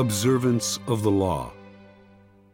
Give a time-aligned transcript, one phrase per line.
[0.00, 1.52] Observance of the Law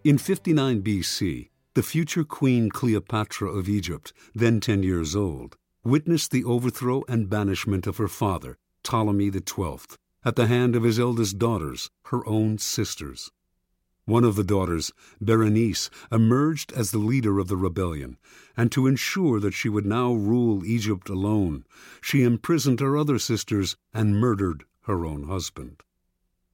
[0.03, 6.43] In 59 BC, the future Queen Cleopatra of Egypt, then 10 years old, witnessed the
[6.43, 9.79] overthrow and banishment of her father, Ptolemy XII,
[10.25, 13.31] at the hand of his eldest daughters, her own sisters.
[14.07, 18.19] One of the daughters, Berenice, emerged as the leader of the rebellion,
[18.57, 21.65] and to ensure that she would now rule Egypt alone,
[22.01, 25.85] she imprisoned her other sisters and murdered her own husband.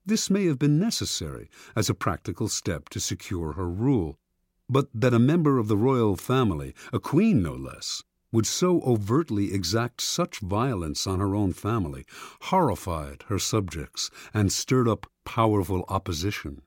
[0.05, 4.19] This may have been necessary as a practical step to secure her rule,
[4.69, 8.03] but that a member of the royal family, a queen no less,
[8.33, 12.05] would so overtly exact such violence on her own family
[12.43, 16.63] horrified her subjects and stirred up powerful opposition.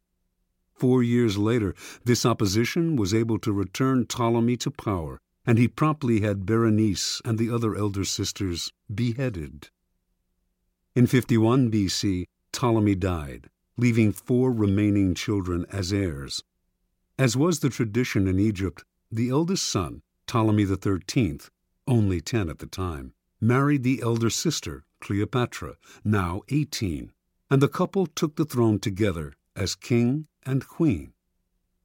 [0.73, 6.21] Four years later, this opposition was able to return Ptolemy to power, and he promptly
[6.21, 9.69] had Berenice and the other elder sisters beheaded.
[10.95, 12.25] In 51 BC,
[12.55, 16.41] Ptolemy died, leaving four remaining children as heirs.
[17.19, 21.41] As was the tradition in Egypt, the eldest son, Ptolemy XIII,
[21.85, 27.11] only ten at the time, married the elder sister, Cleopatra, now eighteen,
[27.51, 31.11] and the couple took the throne together as king and queen.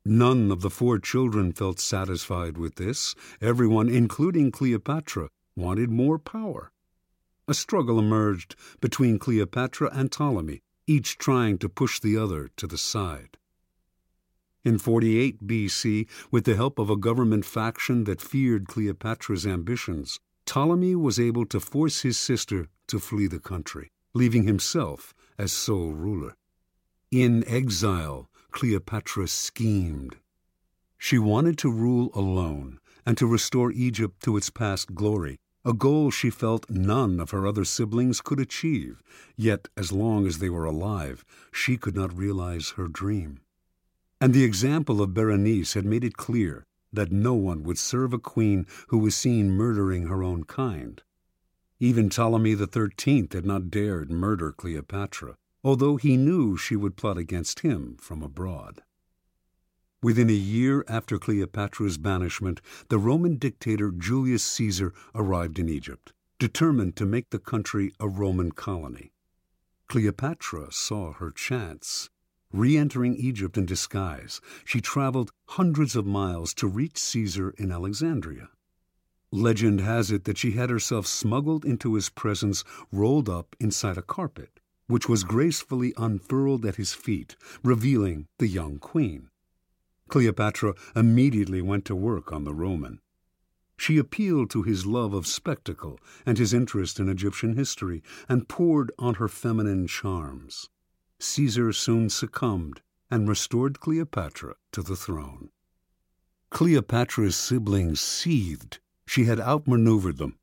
[0.04, 3.16] None of the four children felt satisfied with this.
[3.40, 6.70] Everyone, including Cleopatra, wanted more power.
[7.50, 12.78] A struggle emerged between Cleopatra and Ptolemy, each trying to push the other to the
[12.78, 13.38] side.
[14.62, 20.94] In 48 BC, with the help of a government faction that feared Cleopatra's ambitions, Ptolemy
[20.94, 26.36] was able to force his sister to flee the country, leaving himself as sole ruler.
[27.10, 30.14] In exile, Cleopatra schemed.
[30.98, 36.10] She wanted to rule alone and to restore Egypt to its past glory, a goal
[36.10, 39.02] she felt none of her other siblings could achieve,
[39.36, 43.40] yet as long as they were alive, she could not realize her dream.
[44.20, 48.18] And the example of Berenice had made it clear that no one would serve a
[48.18, 51.02] queen who was seen murdering her own kind.
[51.78, 57.60] Even Ptolemy XIII had not dared murder Cleopatra, although he knew she would plot against
[57.60, 58.82] him from abroad.
[60.02, 66.96] Within a year after Cleopatra's banishment, the Roman dictator Julius Caesar arrived in Egypt, determined
[66.96, 69.12] to make the country a Roman colony.
[69.88, 72.08] Cleopatra saw her chance.
[72.50, 78.48] Re entering Egypt in disguise, she traveled hundreds of miles to reach Caesar in Alexandria.
[79.30, 84.02] Legend has it that she had herself smuggled into his presence rolled up inside a
[84.02, 89.28] carpet, which was gracefully unfurled at his feet, revealing the young queen.
[90.10, 93.00] Cleopatra immediately went to work on the Roman.
[93.76, 98.90] She appealed to his love of spectacle and his interest in Egyptian history and poured
[98.98, 100.68] on her feminine charms.
[101.20, 105.50] Caesar soon succumbed and restored Cleopatra to the throne.
[106.50, 108.80] Cleopatra's siblings seethed.
[109.06, 110.38] She had outmaneuvered them.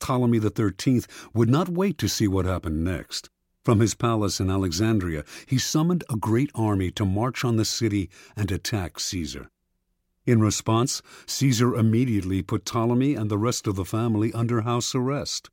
[0.00, 1.02] Ptolemy XIII
[1.34, 3.28] would not wait to see what happened next.
[3.66, 8.08] From his palace in Alexandria, he summoned a great army to march on the city
[8.36, 9.50] and attack Caesar.
[10.24, 15.50] In response, Caesar immediately put Ptolemy and the rest of the family under house arrest.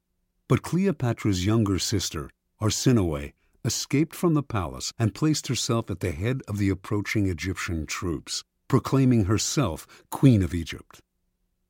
[0.47, 2.29] But Cleopatra's younger sister,
[2.61, 3.33] Arsinoe,
[3.65, 8.43] escaped from the palace and placed herself at the head of the approaching Egyptian troops,
[8.67, 11.01] proclaiming herself Queen of Egypt.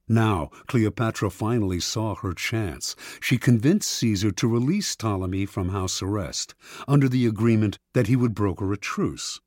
[0.07, 2.95] Now Cleopatra finally saw her chance.
[3.21, 6.55] She convinced Caesar to release Ptolemy from house arrest,
[6.87, 9.39] under the agreement that he would broker a truce.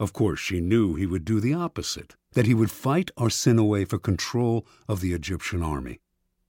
[0.00, 3.98] Of course, she knew he would do the opposite, that he would fight Arsinoe for
[3.98, 6.00] control of the Egyptian army.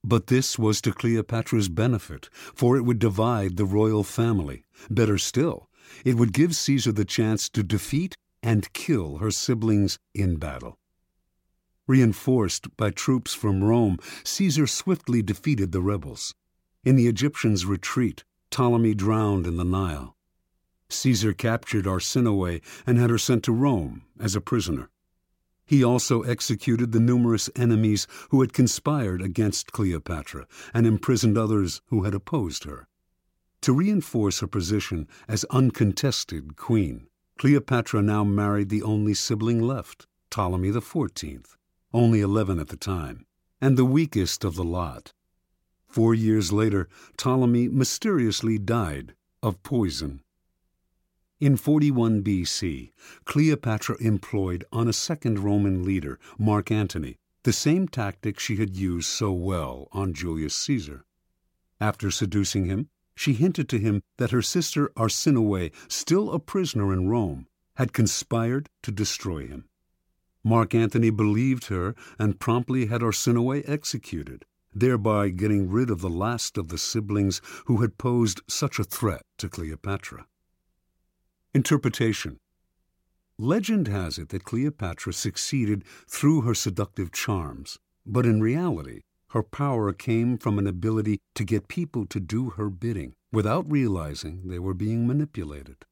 [0.04, 4.64] But this was to Cleopatra's benefit, for it would divide the royal family.
[4.90, 5.68] Better still,
[6.04, 10.78] it would give Caesar the chance to defeat and kill her siblings in battle.
[11.88, 16.34] Reinforced by troops from Rome, Caesar swiftly defeated the rebels.
[16.84, 20.14] In the Egyptians' retreat, Ptolemy drowned in the Nile.
[20.90, 24.90] Caesar captured Arsinoe and had her sent to Rome as a prisoner.
[25.64, 32.04] He also executed the numerous enemies who had conspired against Cleopatra and imprisoned others who
[32.04, 32.86] had opposed her.
[33.62, 37.06] To reinforce her position as uncontested queen,
[37.38, 41.56] Cleopatra now married the only sibling left, Ptolemy XIV,
[41.92, 43.26] only eleven at the time,
[43.60, 45.12] and the weakest of the lot.
[45.86, 50.22] Four years later, Ptolemy mysteriously died of poison.
[51.40, 52.90] In 41 BC,
[53.24, 59.08] Cleopatra employed on a second Roman leader, Mark Antony, the same tactic she had used
[59.08, 61.04] so well on Julius Caesar.
[61.80, 67.08] After seducing him, she hinted to him that her sister Arsinoe, still a prisoner in
[67.08, 67.46] Rome,
[67.76, 69.67] had conspired to destroy him.
[70.44, 74.44] Mark Antony believed her and promptly had Arsinoe executed,
[74.74, 79.22] thereby getting rid of the last of the siblings who had posed such a threat
[79.38, 80.26] to Cleopatra.
[81.54, 82.38] Interpretation
[83.38, 89.92] Legend has it that Cleopatra succeeded through her seductive charms, but in reality, her power
[89.92, 94.74] came from an ability to get people to do her bidding without realizing they were
[94.74, 95.84] being manipulated.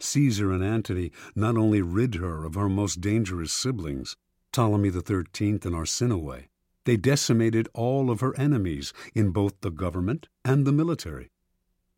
[0.00, 4.16] Caesar and Antony not only rid her of her most dangerous siblings,
[4.52, 6.48] Ptolemy XIII and Arsinoe,
[6.84, 11.30] they decimated all of her enemies in both the government and the military.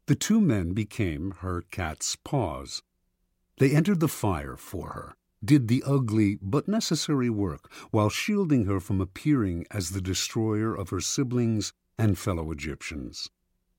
[0.06, 2.82] The two men became her cat's paws.
[3.58, 8.80] They entered the fire for her, did the ugly but necessary work while shielding her
[8.80, 13.28] from appearing as the destroyer of her siblings and fellow Egyptians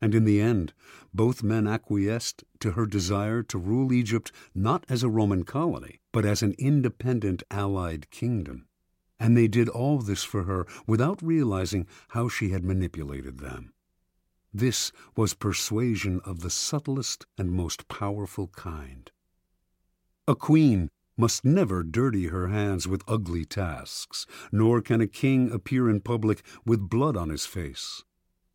[0.01, 0.73] and in the end,
[1.13, 6.25] both men acquiesced to her desire to rule Egypt not as a Roman colony, but
[6.25, 8.67] as an independent allied kingdom.
[9.19, 13.73] And they did all this for her without realizing how she had manipulated them.
[14.53, 19.11] This was persuasion of the subtlest and most powerful kind.
[20.27, 25.89] A queen must never dirty her hands with ugly tasks, nor can a king appear
[25.89, 28.03] in public with blood on his face.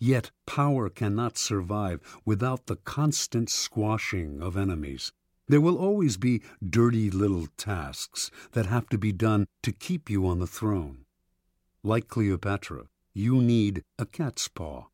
[0.04, 5.12] Yet power cannot survive without the constant squashing of enemies.
[5.48, 10.26] There will always be dirty little tasks that have to be done to keep you
[10.26, 11.06] on the throne.
[11.82, 12.84] Like Cleopatra,
[13.14, 14.88] you need a cat's paw.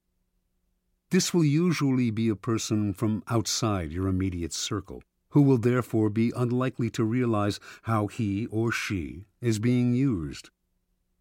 [1.10, 6.32] This will usually be a person from outside your immediate circle, who will therefore be
[6.36, 10.50] unlikely to realize how he or she is being used.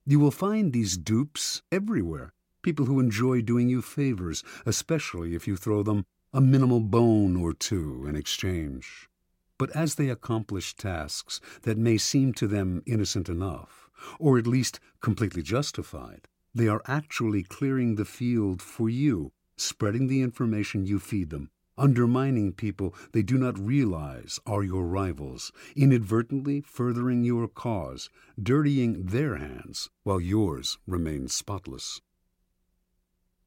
[0.05, 5.55] You will find these dupes everywhere people who enjoy doing you favors, especially if you
[5.55, 9.09] throw them a minimal bone or two in exchange.
[9.57, 13.89] But as they accomplish tasks that may seem to them innocent enough,
[14.19, 20.21] or at least completely justified, they are actually clearing the field for you, spreading the
[20.21, 27.23] information you feed them, undermining people they do not realize are your rivals, inadvertently furthering
[27.23, 28.09] your cause,
[28.41, 32.01] dirtying their hands while yours remains spotless.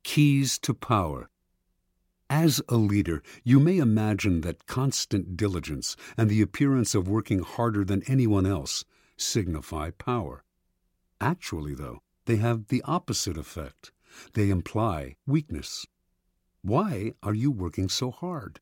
[0.05, 1.31] Keys to Power
[2.29, 7.85] As a leader, you may imagine that constant diligence and the appearance of working harder
[7.85, 8.85] than anyone else
[9.17, 10.45] signify power.
[11.21, 13.93] Actually, though, they have the opposite effect.
[14.35, 15.87] They imply weakness.
[16.63, 18.61] Why are you working so hard?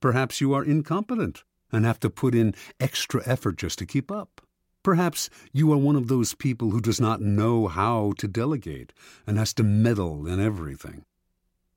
[0.00, 4.42] Perhaps you are incompetent and have to put in extra effort just to keep up.
[4.82, 8.92] Perhaps you are one of those people who does not know how to delegate
[9.26, 11.04] and has to meddle in everything.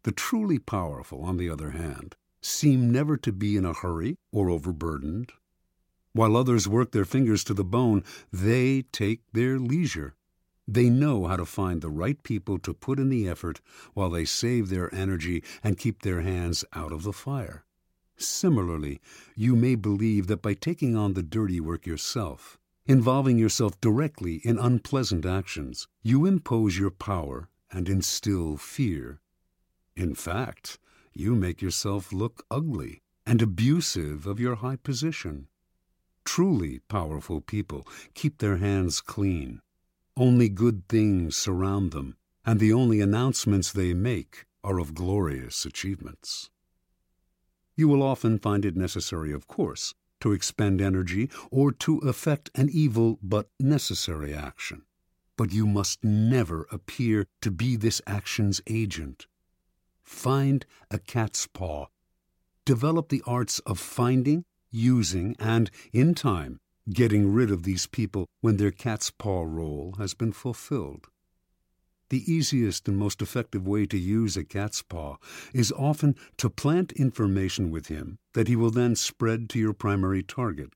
[0.03, 4.49] The truly powerful, on the other hand, seem never to be in a hurry or
[4.49, 5.31] overburdened.
[6.13, 10.15] While others work their fingers to the bone, they take their leisure.
[10.67, 13.61] They know how to find the right people to put in the effort
[13.93, 17.65] while they save their energy and keep their hands out of the fire.
[18.15, 19.01] Similarly,
[19.35, 24.57] you may believe that by taking on the dirty work yourself, involving yourself directly in
[24.57, 29.21] unpleasant actions, you impose your power and instill fear.
[29.95, 30.79] In fact,
[31.13, 35.47] you make yourself look ugly and abusive of your high position.
[36.23, 39.61] Truly powerful people keep their hands clean.
[40.17, 42.15] Only good things surround them,
[42.45, 46.49] and the only announcements they make are of glorious achievements.
[47.75, 52.69] You will often find it necessary, of course, to expend energy, or to effect an
[52.71, 54.83] evil but necessary action.
[55.37, 59.27] But you must never appear to be this action's agent.
[60.03, 61.87] Find a cat's paw.
[62.65, 66.59] Develop the arts of finding, using, and, in time,
[66.89, 71.07] getting rid of these people when their cat's paw role has been fulfilled.
[72.11, 75.15] The easiest and most effective way to use a cat's paw
[75.53, 80.21] is often to plant information with him that he will then spread to your primary
[80.21, 80.73] target.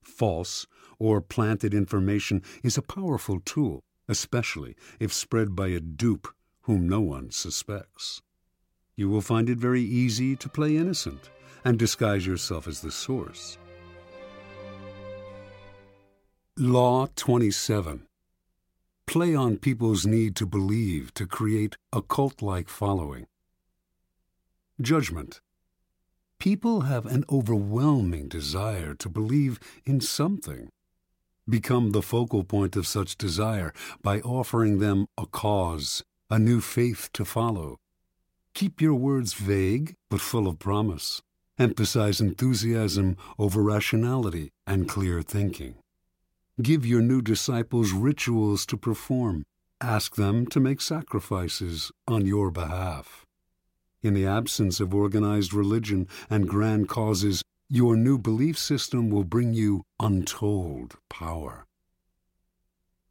[0.00, 0.66] False
[0.98, 6.28] or planted information is a powerful tool, especially if spread by a dupe
[6.62, 8.22] whom no one suspects.
[8.96, 11.28] You will find it very easy to play innocent
[11.66, 13.58] and disguise yourself as the source.
[16.56, 18.07] Law 27
[19.08, 23.26] play on people's need to believe to create a cult like following.
[24.82, 25.40] Judgment.
[26.38, 30.68] People have an overwhelming desire to believe in something.
[31.48, 33.72] Become the focal point of such desire
[34.02, 37.78] by offering them a cause, a new faith to follow.
[38.52, 41.22] Keep your words vague but full of promise.
[41.58, 45.76] Emphasize enthusiasm over rationality and clear thinking.
[46.60, 49.44] Give your new disciples rituals to perform.
[49.80, 53.24] Ask them to make sacrifices on your behalf.
[54.02, 59.52] In the absence of organized religion and grand causes, your new belief system will bring
[59.52, 61.64] you untold power.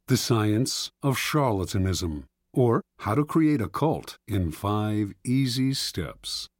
[0.08, 6.50] The Science of Charlatanism, or How to Create a Cult in Five Easy Steps.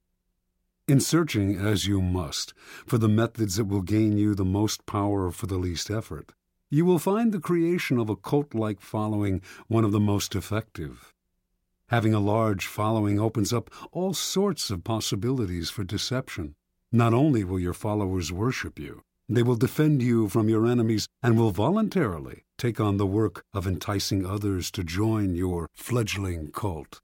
[0.86, 2.54] In searching, as you must,
[2.86, 6.32] for the methods that will gain you the most power for the least effort,
[6.70, 11.14] you will find the creation of a cult like following one of the most effective.
[11.88, 16.54] Having a large following opens up all sorts of possibilities for deception.
[16.92, 21.38] Not only will your followers worship you, they will defend you from your enemies and
[21.38, 27.00] will voluntarily take on the work of enticing others to join your fledgling cult.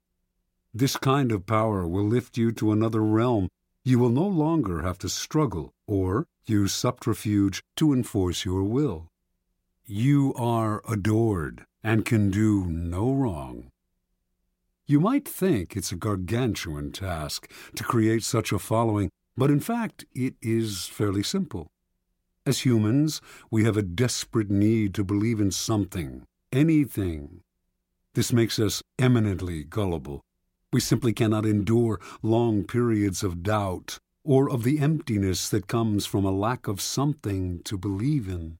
[0.73, 3.47] This kind of power will lift you to another realm.
[3.83, 9.07] You will no longer have to struggle or use subterfuge to enforce your will.
[9.87, 13.69] You are adored and can do no wrong.
[14.87, 20.03] You might think it's a gargantuan task to create such a following, but in fact
[20.15, 21.67] it is fairly simple.
[22.47, 27.41] As humans, we have a desperate need to believe in something, anything.
[28.15, 30.21] This makes us eminently gullible.
[30.73, 36.25] We simply cannot endure long periods of doubt or of the emptiness that comes from
[36.25, 38.57] a lack of something to believe in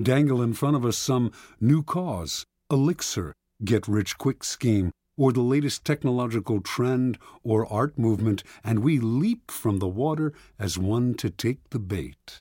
[0.00, 5.42] dangle in front of us some new cause, elixir, get rich quick scheme, or the
[5.42, 11.28] latest technological trend or art movement, and we leap from the water as one to
[11.28, 12.38] take the bait.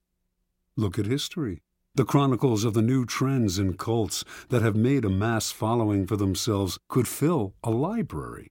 [0.75, 1.59] Look at history.
[1.95, 6.15] The chronicles of the new trends and cults that have made a mass following for
[6.15, 8.49] themselves could fill a library.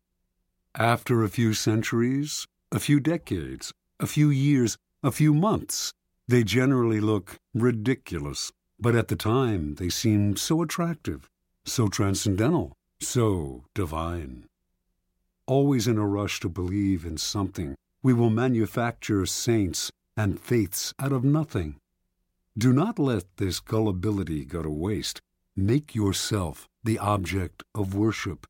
[0.74, 5.92] After a few centuries, a few decades, a few years, a few months,
[6.26, 11.28] they generally look ridiculous but at the time they seemed so attractive,
[11.64, 14.46] so transcendental, so divine.
[15.46, 21.12] Always in a rush to believe in something, we will manufacture saints and faiths out
[21.12, 21.76] of nothing.
[22.58, 25.20] Do not let this gullibility go to waste.
[25.54, 28.46] Make yourself the object of worship.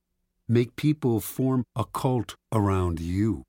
[0.49, 3.45] Make people form a cult around you.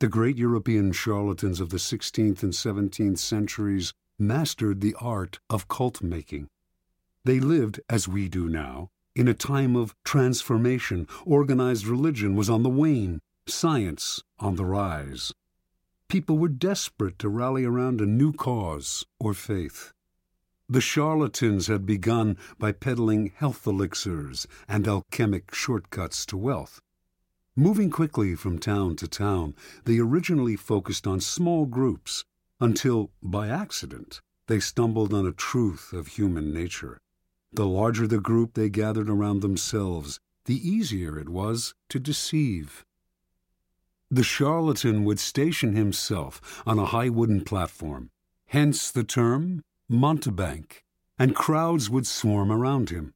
[0.00, 6.02] The great European charlatans of the 16th and 17th centuries mastered the art of cult
[6.02, 6.48] making.
[7.24, 11.08] They lived, as we do now, in a time of transformation.
[11.24, 15.32] Organized religion was on the wane, science on the rise.
[16.08, 19.92] People were desperate to rally around a new cause or faith.
[20.68, 26.80] The charlatans had begun by peddling health elixirs and alchemic shortcuts to wealth.
[27.56, 29.54] Moving quickly from town to town,
[29.84, 32.24] they originally focused on small groups
[32.60, 36.98] until, by accident, they stumbled on a truth of human nature.
[37.52, 42.84] The larger the group they gathered around themselves, the easier it was to deceive.
[44.10, 48.10] The charlatan would station himself on a high wooden platform,
[48.46, 50.84] hence the term mountebank,
[51.18, 53.14] and crowds would swarm around him.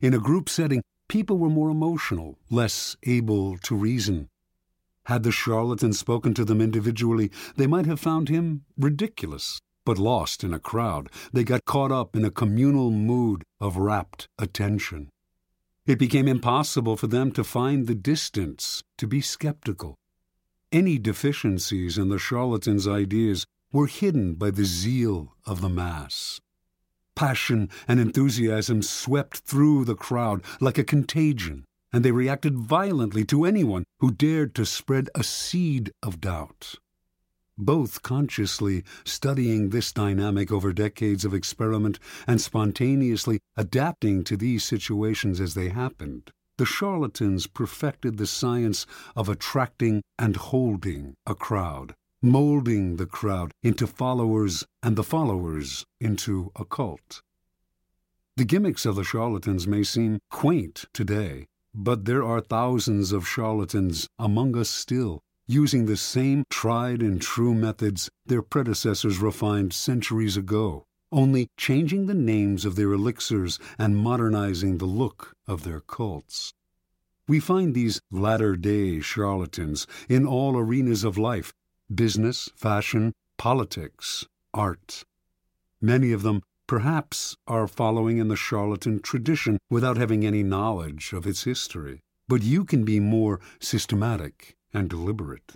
[0.00, 4.28] In a group setting, people were more emotional, less able to reason.
[5.06, 9.60] Had the charlatan spoken to them individually, they might have found him ridiculous.
[9.84, 14.26] But lost in a crowd, they got caught up in a communal mood of rapt
[14.36, 15.10] attention.
[15.86, 19.94] It became impossible for them to find the distance, to be skeptical.
[20.72, 26.40] Any deficiencies in the charlatan's ideas were hidden by the zeal of the mass.
[27.14, 31.64] Passion and enthusiasm swept through the crowd like a contagion
[31.96, 36.74] and they reacted violently to anyone who dared to spread a seed of doubt.
[37.56, 45.40] Both consciously studying this dynamic over decades of experiment and spontaneously adapting to these situations
[45.40, 48.84] as they happened, the charlatans perfected the science
[49.16, 56.52] of attracting and holding a crowd, molding the crowd into followers and the followers into
[56.56, 57.22] a cult.
[58.36, 61.46] The gimmicks of the charlatans may seem quaint today,
[61.78, 67.52] but there are thousands of charlatans among us still, using the same tried and true
[67.52, 74.78] methods their predecessors refined centuries ago, only changing the names of their elixirs and modernizing
[74.78, 76.54] the look of their cults.
[77.28, 81.52] We find these latter day charlatans in all arenas of life
[81.94, 85.04] business, fashion, politics, art.
[85.80, 91.26] Many of them perhaps are following in the charlatan tradition without having any knowledge of
[91.26, 92.00] its history.
[92.28, 95.54] but you can be more systematic and deliberate.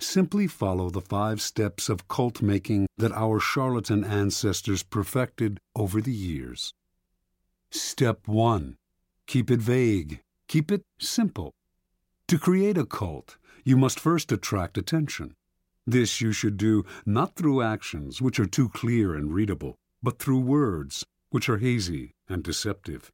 [0.00, 6.12] Simply follow the five steps of cult making that our charlatan ancestors perfected over the
[6.12, 6.72] years.
[7.70, 8.76] Step 1.
[9.26, 10.20] Keep it vague.
[10.48, 11.52] Keep it simple.
[12.28, 15.34] To create a cult, you must first attract attention.
[15.86, 20.40] This you should do not through actions which are too clear and readable, but through
[20.40, 23.10] words which are hazy and deceptive.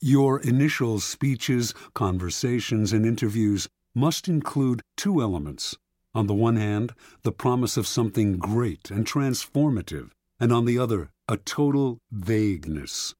[0.00, 5.76] Your initial speeches, conversations, and interviews must include two elements
[6.14, 6.92] on the one hand,
[7.22, 13.14] the promise of something great and transformative, and on the other, a total vagueness.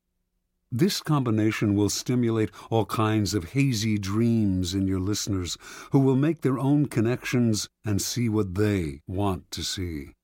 [0.70, 5.56] This combination will stimulate all kinds of hazy dreams in your listeners
[5.92, 10.14] who will make their own connections and see what they want to see.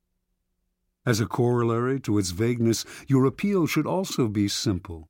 [1.07, 5.09] As a corollary to its vagueness, your appeal should also be simple.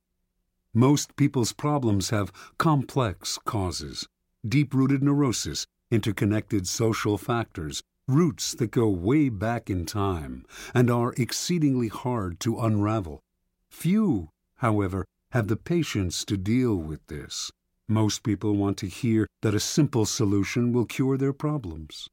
[0.72, 4.06] Most people's problems have complex causes,
[4.46, 10.44] deep rooted neurosis, interconnected social factors, roots that go way back in time
[10.74, 13.20] and are exceedingly hard to unravel.
[13.68, 17.50] Few, however, have the patience to deal with this.
[17.88, 22.08] Most people want to hear that a simple solution will cure their problems.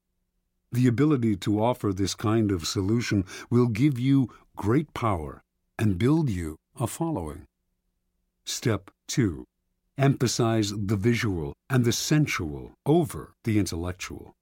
[0.72, 5.42] The ability to offer this kind of solution will give you great power
[5.80, 7.46] and build you a following.
[8.46, 9.46] Step 2
[9.98, 14.36] emphasize the visual and the sensual over the intellectual.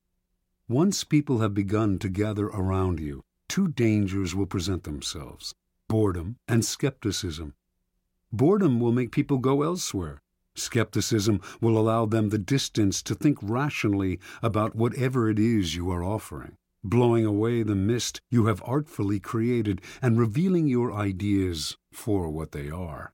[0.67, 5.53] Once people have begun to gather around you, two dangers will present themselves
[5.87, 7.53] boredom and skepticism.
[8.31, 10.19] Boredom will make people go elsewhere.
[10.55, 16.03] Skepticism will allow them the distance to think rationally about whatever it is you are
[16.03, 22.51] offering, blowing away the mist you have artfully created and revealing your ideas for what
[22.51, 23.13] they are.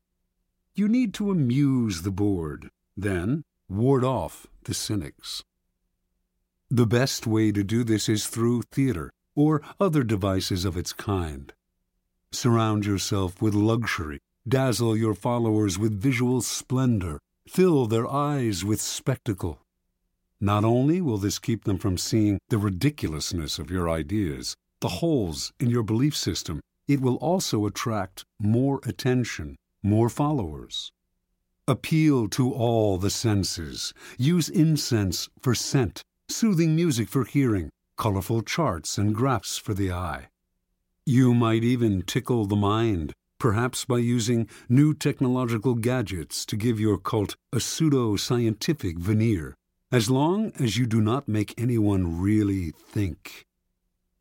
[0.76, 5.44] You need to amuse the bored, then ward off the cynics.
[6.70, 11.52] The best way to do this is through theater or other devices of its kind.
[12.32, 19.60] Surround yourself with luxury, dazzle your followers with visual splendor, fill their eyes with spectacle.
[20.40, 25.52] Not only will this keep them from seeing the ridiculousness of your ideas, the holes
[25.60, 30.92] in your belief system, it will also attract more attention more followers.
[31.68, 33.94] Appeal to all the senses.
[34.18, 40.28] Use incense for scent, soothing music for hearing, colorful charts and graphs for the eye.
[41.06, 46.96] You might even tickle the mind, perhaps by using new technological gadgets to give your
[46.96, 49.56] cult a pseudo scientific veneer,
[49.92, 53.44] as long as you do not make anyone really think.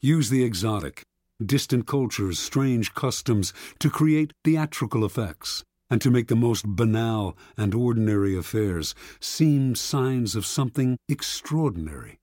[0.00, 1.02] Use the exotic,
[1.44, 7.74] distant cultures, strange customs, to create theatrical effects, and to make the most banal and
[7.74, 12.16] ordinary affairs seem signs of something extraordinary.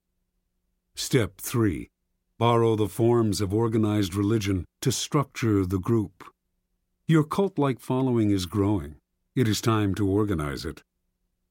[0.95, 1.89] Step 3.
[2.39, 6.23] Borrow the forms of organized religion to structure the group.
[7.07, 8.95] Your cult like following is growing.
[9.35, 10.83] It is time to organize it.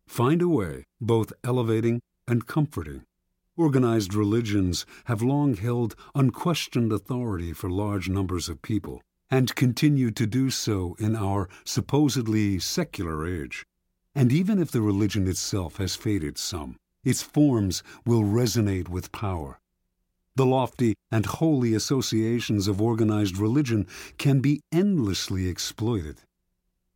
[0.07, 3.05] Find a way, both elevating and comforting,
[3.59, 10.27] Organized religions have long held unquestioned authority for large numbers of people, and continue to
[10.27, 13.65] do so in our supposedly secular age.
[14.15, 19.59] And even if the religion itself has faded some, its forms will resonate with power.
[20.37, 23.87] The lofty and holy associations of organized religion
[24.19, 26.21] can be endlessly exploited.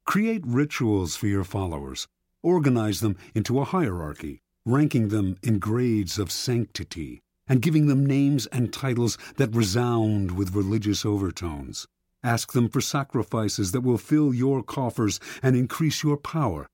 [0.04, 2.06] Create rituals for your followers,
[2.42, 8.46] organize them into a hierarchy, ranking them in grades of sanctity, and giving them names
[8.48, 11.86] and titles that resound with religious overtones.
[12.22, 16.66] Ask them for sacrifices that will fill your coffers and increase your power.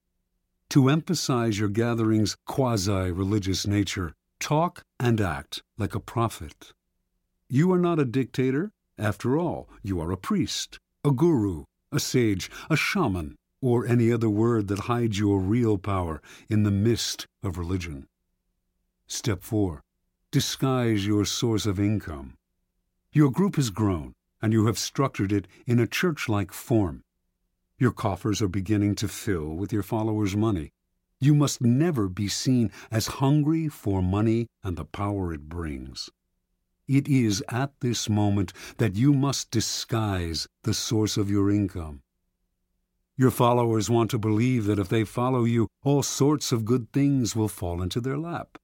[0.70, 6.72] To emphasize your gathering's quasi religious nature, talk and act like a prophet.
[7.48, 8.72] You are not a dictator.
[8.98, 14.30] After all, you are a priest, a guru, a sage, a shaman, or any other
[14.30, 18.06] word that hides your real power in the mist of religion.
[19.06, 19.82] Step 4.
[20.30, 22.34] Disguise your source of income.
[23.12, 27.02] Your group has grown, and you have structured it in a church like form.
[27.78, 30.72] Your coffers are beginning to fill with your followers' money.
[31.18, 36.10] You must never be seen as hungry for money and the power it brings.
[36.86, 42.02] It is at this moment that you must disguise the source of your income.
[43.16, 47.34] Your followers want to believe that if they follow you, all sorts of good things
[47.34, 48.58] will fall into their lap.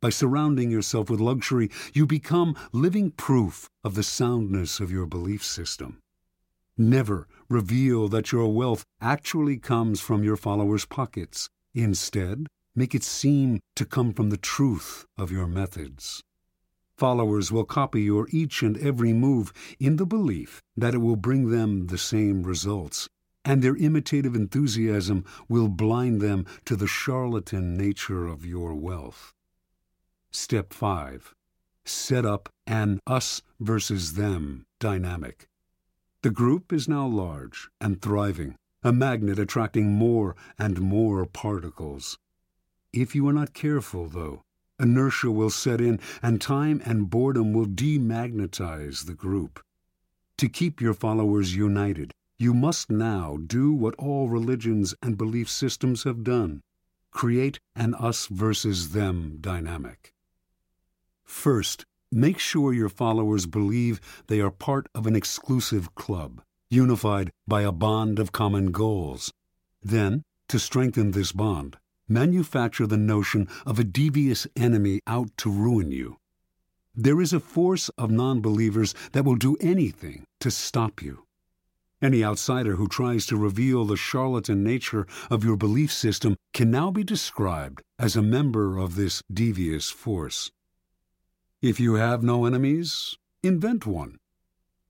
[0.00, 5.44] By surrounding yourself with luxury, you become living proof of the soundness of your belief
[5.44, 6.00] system.
[6.78, 11.50] Never reveal that your wealth actually comes from your followers' pockets.
[11.74, 16.22] Instead, make it seem to come from the truth of your methods.
[16.96, 21.50] Followers will copy your each and every move in the belief that it will bring
[21.50, 23.08] them the same results,
[23.44, 29.34] and their imitative enthusiasm will blind them to the charlatan nature of your wealth.
[30.30, 31.34] Step 5.
[31.84, 35.48] Set up an us versus them dynamic.
[36.22, 42.18] The group is now large and thriving, a magnet attracting more and more particles.
[42.92, 44.42] If you are not careful, though,
[44.78, 49.60] inertia will set in and time and boredom will demagnetize the group.
[50.36, 56.04] To keep your followers united, you must now do what all religions and belief systems
[56.04, 56.60] have done
[57.14, 60.12] create an us versus them dynamic.
[61.24, 66.42] First, make sure your followers believe they are part of an exclusive club,
[66.74, 69.32] unified by a bond of common goals.
[69.82, 75.90] Then, to strengthen this bond, manufacture the notion of a devious enemy out to ruin
[75.90, 76.18] you.
[76.94, 81.24] There is a force of non believers that will do anything to stop you.
[82.02, 86.90] Any outsider who tries to reveal the charlatan nature of your belief system can now
[86.90, 90.50] be described as a member of this devious force.
[91.62, 94.18] If you have no enemies, invent one.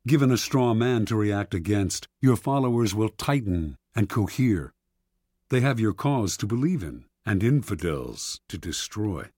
[0.07, 4.75] Given a straw man to react against, your followers will tighten and cohere.
[5.49, 9.31] They have your cause to believe in and infidels to destroy.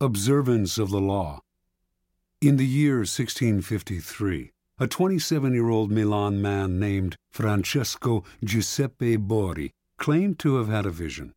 [0.00, 1.38] Observance of the Law
[2.40, 10.40] In the year 1653, a 27 year old Milan man named Francesco Giuseppe Borri claimed
[10.40, 11.32] to have had a vision.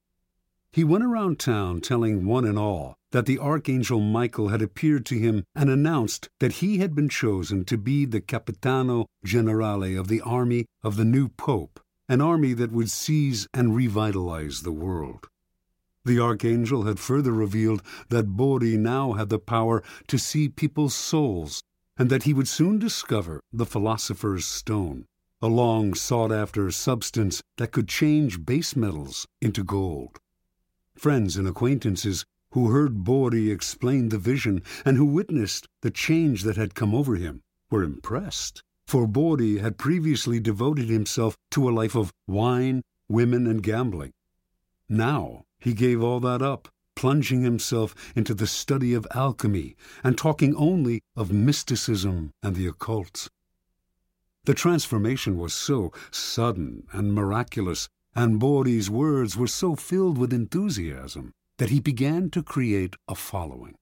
[0.72, 5.18] He went around town telling one and all that the Archangel Michael had appeared to
[5.18, 10.20] him and announced that he had been chosen to be the Capitano Generale of the
[10.20, 15.30] army of the new Pope, an army that would seize and revitalize the world.
[16.04, 21.64] The Archangel had further revealed that Borri now had the power to see people's souls,
[21.96, 25.06] and that he would soon discover the Philosopher's Stone,
[25.42, 30.20] a long sought after substance that could change base metals into gold.
[30.98, 36.56] Friends and acquaintances who heard Borri explain the vision and who witnessed the change that
[36.56, 41.96] had come over him were impressed, for Borri had previously devoted himself to a life
[41.96, 44.14] of wine, women, and gambling.
[44.88, 50.56] Now he gave all that up, plunging himself into the study of alchemy and talking
[50.56, 53.28] only of mysticism and the occult.
[54.46, 61.34] The transformation was so sudden and miraculous and Borri's words were so filled with enthusiasm
[61.58, 63.76] that he began to create a following.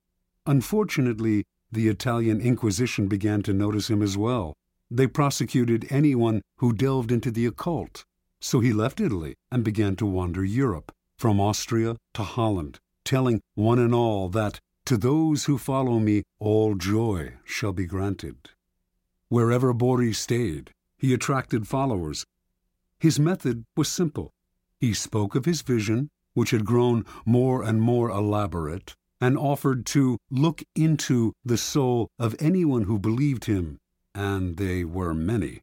[0.45, 4.53] Unfortunately, the Italian Inquisition began to notice him as well.
[4.91, 8.03] They prosecuted anyone who delved into the occult,
[8.39, 13.79] so he left Italy and began to wander Europe, from Austria to Holland, telling one
[13.79, 18.49] and all that, to those who follow me, all joy shall be granted.
[19.29, 22.25] Wherever Borri stayed, he attracted followers
[23.03, 24.31] his method was simple.
[24.79, 30.17] He spoke of his vision, which had grown more and more elaborate, and offered to
[30.29, 33.79] look into the soul of anyone who believed him,
[34.13, 35.61] and they were many.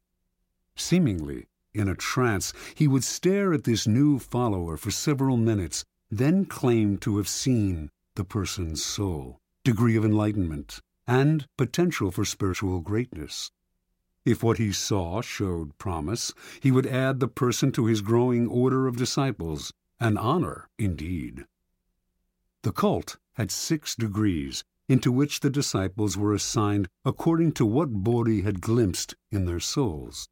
[0.75, 6.45] Seemingly in a trance, he would stare at this new follower for several minutes, then
[6.45, 13.51] claim to have seen the person's soul, degree of enlightenment, and potential for spiritual greatness.
[14.25, 18.85] If what he saw showed promise, he would add the person to his growing order
[18.85, 21.45] of disciples, an honor indeed.
[22.63, 28.41] The cult had six degrees, into which the disciples were assigned according to what Borri
[28.41, 30.27] had glimpsed in their souls.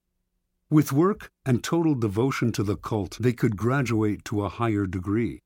[0.72, 5.40] With work and total devotion to the cult, they could graduate to a higher degree.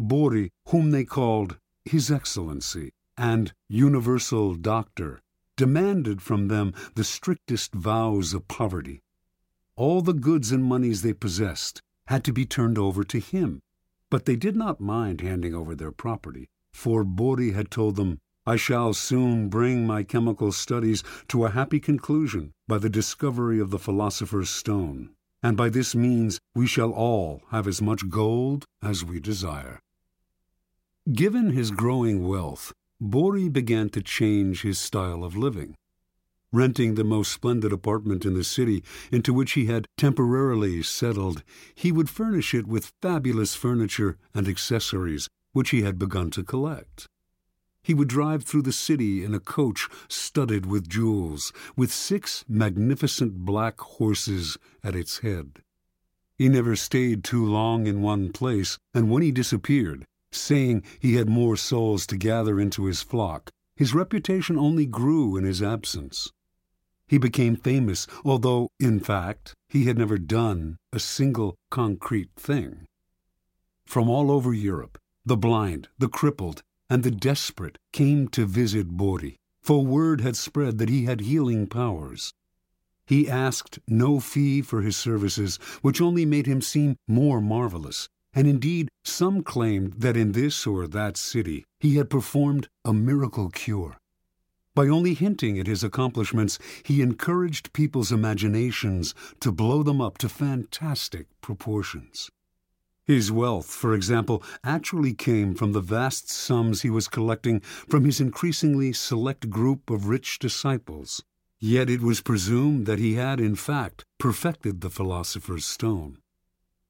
[0.00, 5.20] Borri, whom they called His Excellency and Universal Doctor,
[5.58, 9.02] demanded from them the strictest vows of poverty.
[9.76, 13.60] All the goods and monies they possessed had to be turned over to him,
[14.10, 18.56] but they did not mind handing over their property, for Borri had told them, I
[18.56, 23.78] shall soon bring my chemical studies to a happy conclusion by the discovery of the
[23.78, 25.10] philosopher's stone,
[25.42, 29.78] and by this means we shall all have as much gold as we desire.
[31.12, 35.74] Given his growing wealth, Borri began to change his style of living.
[36.54, 41.42] Renting the most splendid apartment in the city into which he had temporarily settled,
[41.74, 47.08] he would furnish it with fabulous furniture and accessories which he had begun to collect.
[47.82, 53.46] He would drive through the city in a coach studded with jewels, with six magnificent
[53.46, 55.62] black horses at its head.
[56.36, 61.28] He never stayed too long in one place, and when he disappeared, saying he had
[61.30, 66.30] more souls to gather into his flock, his reputation only grew in his absence.
[67.08, 72.86] He became famous, although, in fact, he had never done a single concrete thing.
[73.86, 79.36] From all over Europe, the blind, the crippled, and the desperate came to visit Borri,
[79.62, 82.32] for word had spread that he had healing powers.
[83.06, 88.46] He asked no fee for his services, which only made him seem more marvelous, and
[88.46, 93.98] indeed some claimed that in this or that city he had performed a miracle cure.
[94.74, 100.30] By only hinting at his accomplishments, he encouraged people's imaginations to blow them up to
[100.30, 102.30] fantastic proportions.
[103.04, 108.20] His wealth, for example, actually came from the vast sums he was collecting from his
[108.20, 111.22] increasingly select group of rich disciples.
[111.58, 116.18] Yet it was presumed that he had, in fact, perfected the philosopher's stone.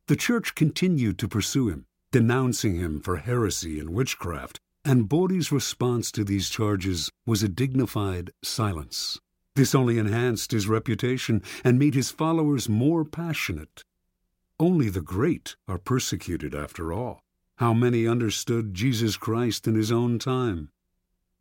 [0.07, 6.11] The church continued to pursue him, denouncing him for heresy and witchcraft, and Borri's response
[6.13, 9.19] to these charges was a dignified silence.
[9.55, 13.85] This only enhanced his reputation and made his followers more passionate.
[14.59, 17.21] Only the great are persecuted, after all.
[17.57, 20.71] How many understood Jesus Christ in his own time?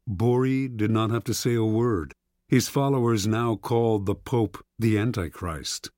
[0.07, 2.13] Borri did not have to say a word.
[2.47, 5.89] His followers now called the Pope the Antichrist.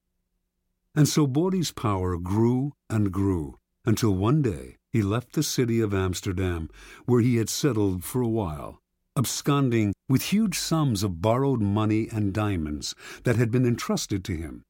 [0.96, 5.94] And so Borri's power grew and grew until one day he left the city of
[5.94, 6.70] Amsterdam,
[7.06, 8.80] where he had settled for a while,
[9.18, 14.64] absconding with huge sums of borrowed money and diamonds that had been entrusted to him.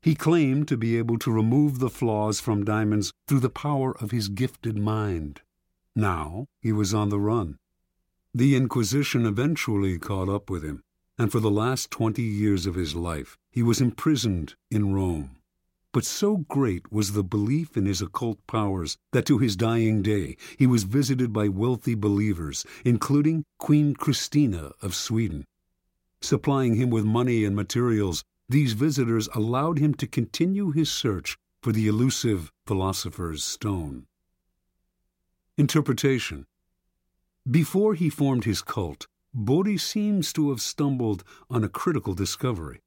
[0.00, 4.12] He claimed to be able to remove the flaws from diamonds through the power of
[4.12, 5.40] his gifted mind.
[5.96, 7.58] Now he was on the run.
[8.32, 10.82] The Inquisition eventually caught up with him
[11.18, 15.35] and for the last twenty years of his life he was imprisoned in Rome.
[15.96, 20.36] But so great was the belief in his occult powers that to his dying day
[20.58, 25.46] he was visited by wealthy believers, including Queen Christina of Sweden.
[26.20, 31.72] Supplying him with money and materials, these visitors allowed him to continue his search for
[31.72, 34.04] the elusive philosopher's stone.
[35.56, 36.44] Interpretation
[37.50, 42.82] Before he formed his cult, Borri seems to have stumbled on a critical discovery.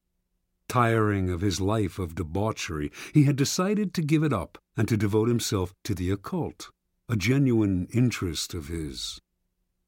[0.69, 4.95] Tiring of his life of debauchery, he had decided to give it up and to
[4.95, 6.69] devote himself to the occult,
[7.09, 9.19] a genuine interest of his.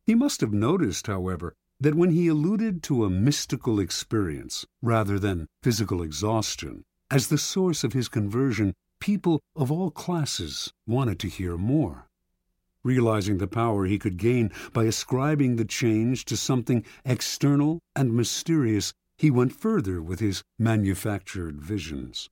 [0.07, 5.47] He must have noticed, however, that when he alluded to a mystical experience rather than
[5.61, 11.57] physical exhaustion as the source of his conversion, people of all classes wanted to hear
[11.57, 12.07] more
[12.83, 18.93] realizing the power he could gain by ascribing the change to something external and mysterious,
[19.21, 22.27] he went further with his manufactured visions.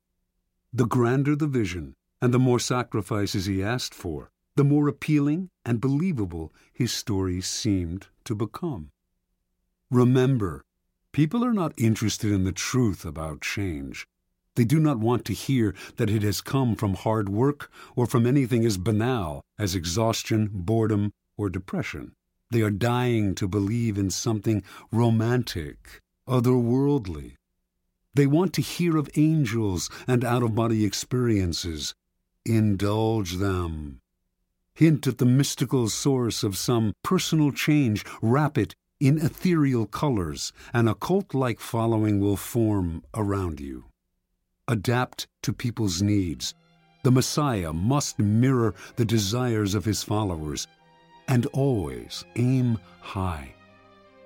[0.73, 5.79] The grander the vision, and the more sacrifices he asked for, the more appealing and
[5.79, 8.89] believable his story seemed to become.
[9.91, 10.63] Remember,
[11.11, 14.07] people are not interested in the truth about change.
[14.55, 18.25] They do not want to hear that it has come from hard work or from
[18.25, 22.13] anything as banal as exhaustion, boredom, or depression.
[22.49, 27.35] They are dying to believe in something romantic, otherworldly.
[28.13, 31.95] They want to hear of angels and out of body experiences.
[32.45, 34.01] Indulge them.
[34.73, 40.87] Hint at the mystical source of some personal change, wrap it in ethereal colors, and
[40.87, 43.85] a cult like following will form around you
[44.69, 46.53] adapt to people's needs.
[47.03, 50.67] The Messiah must mirror the desires of his followers
[51.27, 53.55] and always aim high.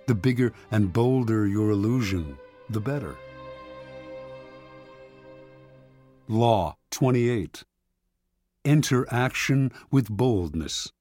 [0.05, 2.37] The bigger and bolder your illusion,
[2.69, 3.15] the better.
[6.27, 7.63] Law 28
[8.65, 10.91] Enter action with boldness.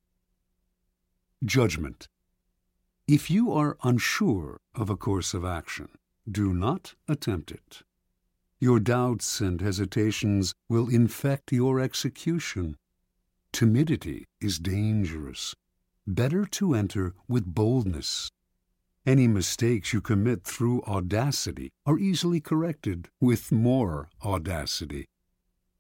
[1.45, 2.09] Judgment
[3.09, 5.89] If you are unsure of a course of action,
[6.31, 7.83] do not attempt it.
[8.61, 12.77] Your doubts and hesitations will infect your execution.
[13.53, 15.57] Timidity is dangerous.
[16.07, 18.31] Better to enter with boldness.
[19.05, 25.07] Any mistakes you commit through audacity are easily corrected with more audacity.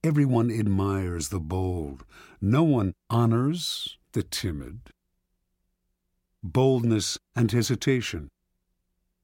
[0.03, 2.05] Everyone admires the bold.
[2.41, 4.91] No one honors the timid.
[6.43, 8.29] Boldness and hesitation.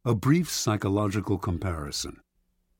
[0.04, 2.20] A brief psychological comparison.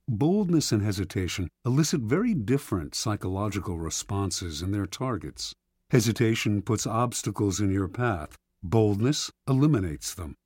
[0.07, 5.52] Boldness and hesitation elicit very different psychological responses in their targets.
[5.90, 8.37] Hesitation puts obstacles in your path.
[8.62, 10.37] Boldness eliminates them.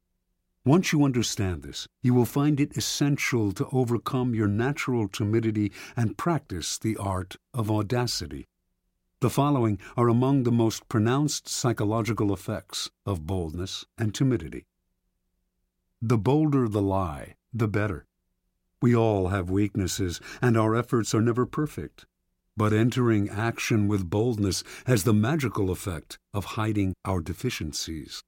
[0.64, 6.16] Once you understand this, you will find it essential to overcome your natural timidity and
[6.16, 8.46] practice the art of audacity.
[9.20, 14.66] The following are among the most pronounced psychological effects of boldness and timidity.
[16.00, 18.06] The bolder the lie, the better.
[18.80, 22.06] We all have weaknesses, and our efforts are never perfect.
[22.56, 28.22] But entering action with boldness has the magical effect of hiding our deficiencies.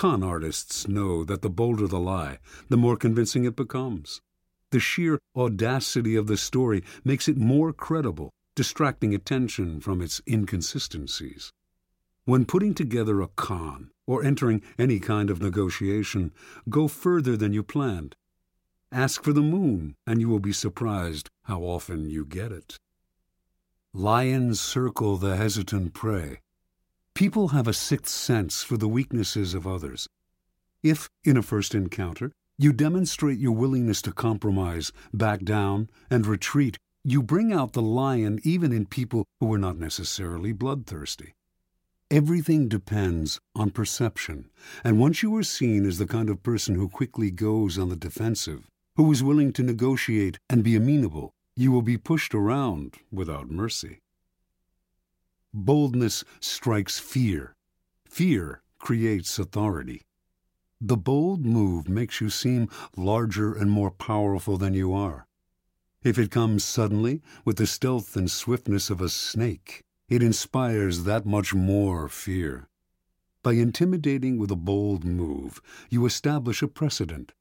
[0.00, 2.38] Con artists know that the bolder the lie,
[2.70, 4.22] the more convincing it becomes.
[4.70, 11.52] The sheer audacity of the story makes it more credible, distracting attention from its inconsistencies.
[12.24, 16.32] When putting together a con or entering any kind of negotiation,
[16.70, 18.16] go further than you planned.
[18.90, 22.78] Ask for the moon, and you will be surprised how often you get it.
[23.92, 26.40] Lions circle the hesitant prey.
[27.20, 30.08] People have a sixth sense for the weaknesses of others.
[30.82, 36.78] If, in a first encounter, you demonstrate your willingness to compromise, back down, and retreat,
[37.04, 41.34] you bring out the lion even in people who are not necessarily bloodthirsty.
[42.10, 44.48] Everything depends on perception,
[44.82, 47.96] and once you are seen as the kind of person who quickly goes on the
[47.96, 53.50] defensive, who is willing to negotiate and be amenable, you will be pushed around without
[53.50, 53.98] mercy.
[55.52, 57.56] Boldness strikes fear.
[58.04, 60.02] Fear creates authority.
[60.80, 65.26] The bold move makes you seem larger and more powerful than you are.
[66.02, 71.26] If it comes suddenly, with the stealth and swiftness of a snake, it inspires that
[71.26, 72.68] much more fear.
[73.42, 75.60] By intimidating with a bold move,
[75.90, 77.32] you establish a precedent.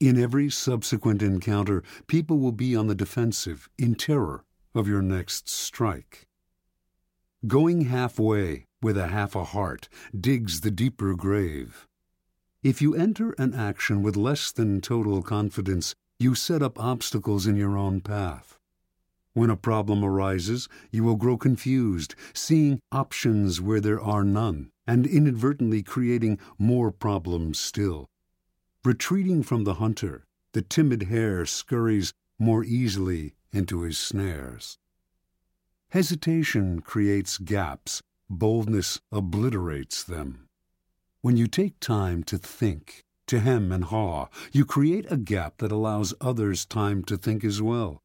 [0.00, 5.48] In every subsequent encounter, people will be on the defensive, in terror of your next
[5.48, 6.25] strike.
[7.46, 11.86] Going halfway with a half a heart digs the deeper grave.
[12.62, 17.56] If you enter an action with less than total confidence, you set up obstacles in
[17.56, 18.58] your own path.
[19.34, 25.06] When a problem arises, you will grow confused, seeing options where there are none, and
[25.06, 28.06] inadvertently creating more problems still.
[28.82, 34.78] Retreating from the hunter, the timid hare scurries more easily into his snares.
[35.90, 40.48] Hesitation creates gaps, boldness obliterates them.
[41.22, 45.72] When you take time to think, to hem and haw, you create a gap that
[45.72, 48.02] allows others time to think as well.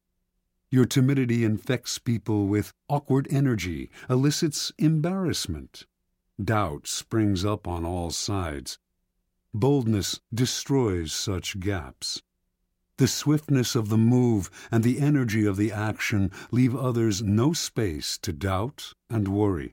[0.70, 5.84] Your timidity infects people with awkward energy, elicits embarrassment.
[6.42, 8.78] Doubt springs up on all sides.
[9.52, 12.22] Boldness destroys such gaps.
[13.02, 18.16] The swiftness of the move and the energy of the action leave others no space
[18.18, 19.72] to doubt and worry.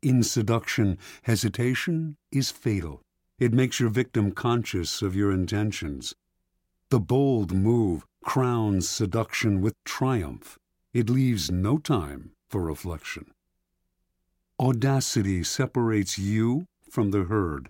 [0.00, 3.02] In seduction, hesitation is fatal.
[3.38, 6.14] It makes your victim conscious of your intentions.
[6.88, 10.58] The bold move crowns seduction with triumph.
[10.94, 13.32] It leaves no time for reflection.
[14.58, 17.68] Audacity separates you from the herd.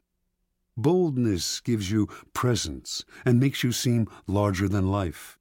[0.77, 5.39] Boldness gives you presence and makes you seem larger than life.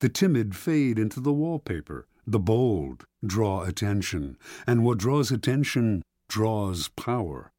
[0.00, 2.06] The timid fade into the wallpaper.
[2.26, 7.52] The bold draw attention, and what draws attention draws power.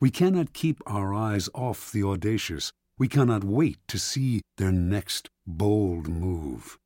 [0.00, 2.72] We cannot keep our eyes off the audacious.
[2.96, 6.78] We cannot wait to see their next bold move.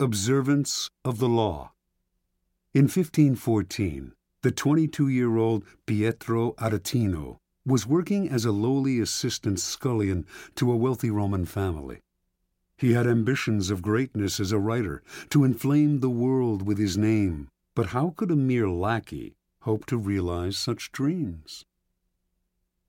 [0.00, 1.72] Observance of the Law
[2.72, 7.38] In 1514, the 22 year old Pietro Aretino
[7.68, 12.00] was working as a lowly assistant scullion to a wealthy Roman family.
[12.78, 17.48] He had ambitions of greatness as a writer, to inflame the world with his name,
[17.74, 21.64] but how could a mere lackey hope to realize such dreams?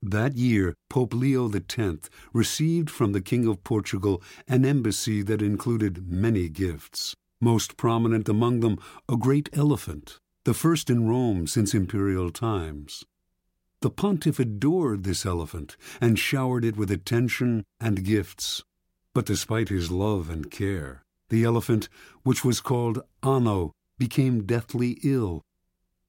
[0.02, 6.10] That year, Pope Leo X received from the King of Portugal an embassy that included
[6.10, 12.32] many gifts, most prominent among them a great elephant, the first in Rome since imperial
[12.32, 13.04] times.
[13.82, 18.64] The pontiff adored this elephant and showered it with attention and gifts.
[19.14, 21.88] But despite his love and care, the elephant,
[22.24, 25.42] which was called Hanno, became deathly ill.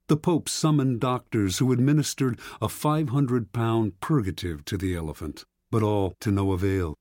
[0.09, 6.15] The Pope summoned doctors who administered a 500 pound purgative to the elephant, but all
[6.21, 6.95] to no avail.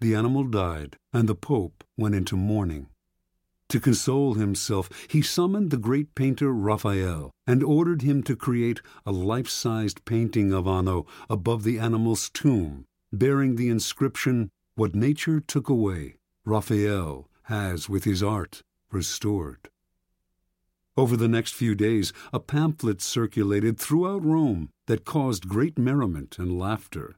[0.00, 2.86] The animal died, and the Pope went into mourning.
[3.70, 9.12] To console himself, he summoned the great painter Raphael and ordered him to create a
[9.12, 15.68] life sized painting of Hanno above the animal's tomb, bearing the inscription, What nature took
[15.68, 16.16] away,
[16.46, 19.68] Raphael has with his art restored.
[20.96, 26.58] Over the next few days, a pamphlet circulated throughout Rome that caused great merriment and
[26.58, 27.16] laughter.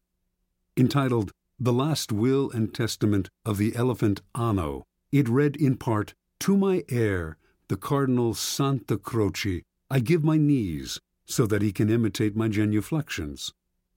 [0.76, 4.84] entitled The Last Will and Testament of the Elephant Hanno.
[5.12, 7.36] It read in part, To my heir,
[7.68, 13.52] the Cardinal Santa Croce, I give my knees so that he can imitate my genuflections.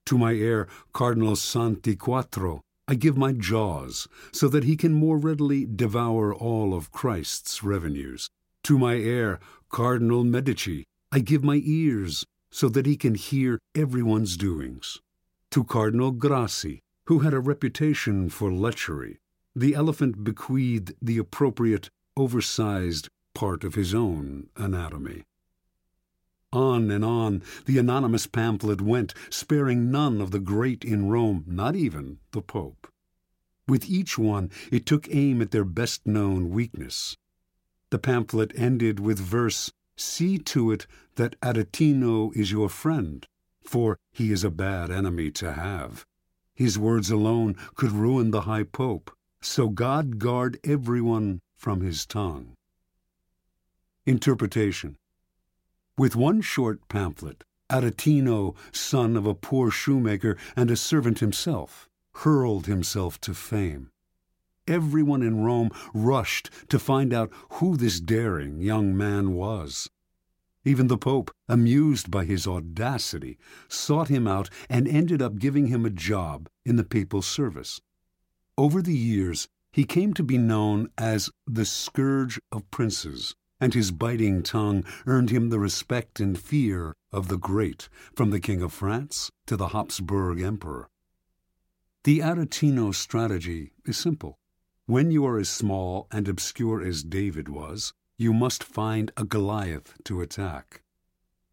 [0.08, 5.18] To my heir, Cardinal Santi Quattro, I give my jaws so that he can more
[5.18, 8.30] readily devour all of Christ's revenues.
[8.64, 9.40] To my heir,
[9.70, 10.84] Cardinal Medici,
[11.14, 15.00] I give my ears so that he can hear everyone's doings.
[15.52, 19.20] To Cardinal Grassi, who had a reputation for lechery,
[19.56, 25.24] the elephant bequeathed the appropriate, oversized part of his own anatomy.
[26.52, 31.76] On and on the anonymous pamphlet went, sparing none of the great in Rome, not
[31.76, 32.88] even the Pope.
[33.68, 37.18] With each one, it took aim at their best known weakness.
[37.90, 43.26] The pamphlet ended with verse See to it that Aretino is your friend,
[43.64, 46.06] for he is a bad enemy to have.
[46.56, 49.12] His words alone could ruin the High Pope,
[49.42, 52.58] so God guard everyone from his tongue.
[54.06, 54.98] Interpretation
[55.98, 62.66] with one short pamphlet, Aretino, son of a poor shoemaker and a servant himself, hurled
[62.66, 63.92] himself to fame.
[64.68, 69.90] Everyone in Rome rushed to find out who this daring young man was.
[70.66, 73.38] Even the Pope, amused by his audacity,
[73.70, 77.80] sought him out and ended up giving him a job in the papal service.
[78.58, 83.92] Over the years, he came to be known as the Scourge of Princes and his
[83.92, 88.72] biting tongue earned him the respect and fear of the great, from the King of
[88.72, 90.90] France to the Habsburg Emperor.
[92.04, 94.38] The Aretino strategy is simple.
[94.86, 99.96] When you are as small and obscure as David was, you must find a Goliath
[100.04, 100.84] to attack.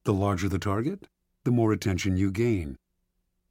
[0.04, 1.06] The larger the target,
[1.44, 2.76] the more attention you gain.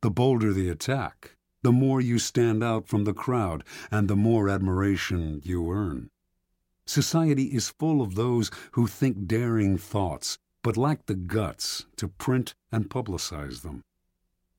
[0.02, 4.50] The bolder the attack, the more you stand out from the crowd and the more
[4.50, 6.10] admiration you earn.
[6.86, 12.56] Society is full of those who think daring thoughts, but lack the guts to print
[12.72, 13.82] and publicize them.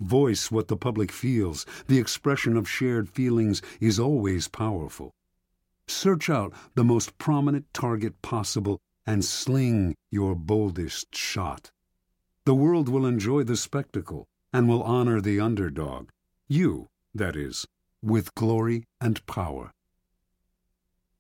[0.00, 1.66] Voice what the public feels.
[1.86, 5.10] The expression of shared feelings is always powerful.
[5.88, 11.70] Search out the most prominent target possible and sling your boldest shot.
[12.44, 16.08] The world will enjoy the spectacle and will honor the underdog.
[16.52, 17.64] You, that is,
[18.02, 19.72] with glory and power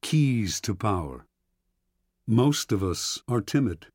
[0.02, 1.26] keys to power.
[2.26, 3.86] Most of us are timid.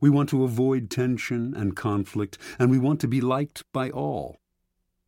[0.00, 4.38] We want to avoid tension and conflict, and we want to be liked by all.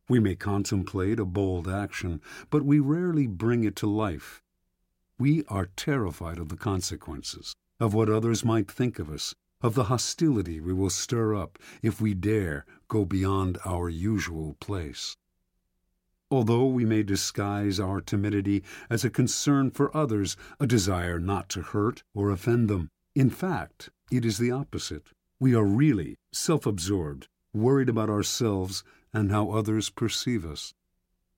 [0.09, 4.41] We may contemplate a bold action, but we rarely bring it to life.
[5.17, 9.85] We are terrified of the consequences, of what others might think of us, of the
[9.85, 15.15] hostility we will stir up if we dare go beyond our usual place.
[16.29, 21.61] Although we may disguise our timidity as a concern for others, a desire not to
[21.61, 25.07] hurt or offend them, in fact, it is the opposite.
[25.39, 30.73] We are really self absorbed, worried about ourselves and how others perceive us.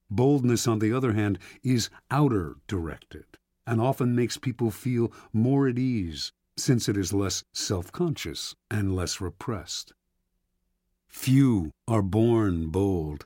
[0.09, 3.25] Boldness, on the other hand, is outer directed
[3.67, 8.95] and often makes people feel more at ease since it is less self conscious and
[8.95, 9.93] less repressed.
[11.07, 13.25] Few are born bold.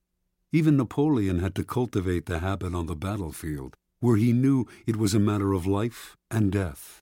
[0.56, 5.16] Even Napoleon had to cultivate the habit on the battlefield, where he knew it was
[5.16, 7.02] a matter of life and death.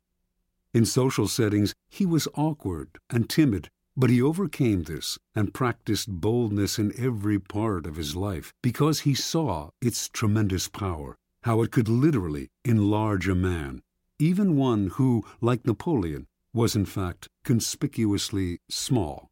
[0.74, 6.80] In social settings, he was awkward and timid, but he overcame this and practiced boldness
[6.80, 11.90] in every part of his life because he saw its tremendous power, how it could
[11.90, 13.82] literally enlarge a man,
[14.18, 19.28] even one who, like Napoleon, was in fact conspicuously small.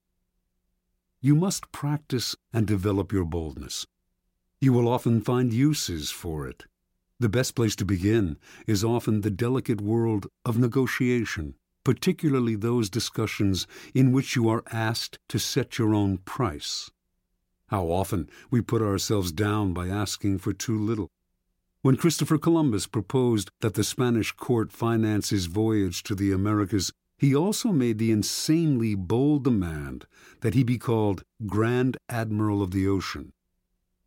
[1.22, 3.86] You must practice and develop your boldness.
[4.62, 6.66] You will often find uses for it.
[7.18, 8.38] The best place to begin
[8.68, 11.56] is often the delicate world of negotiation,
[11.86, 16.92] particularly those discussions in which you are asked to set your own price.
[17.68, 21.08] How often we put ourselves down by asking for too little.
[21.82, 27.34] When Christopher Columbus proposed that the Spanish court finance his voyage to the Americas, he
[27.34, 30.06] also made the insanely bold demand
[30.42, 33.32] that he be called Grand Admiral of the Ocean.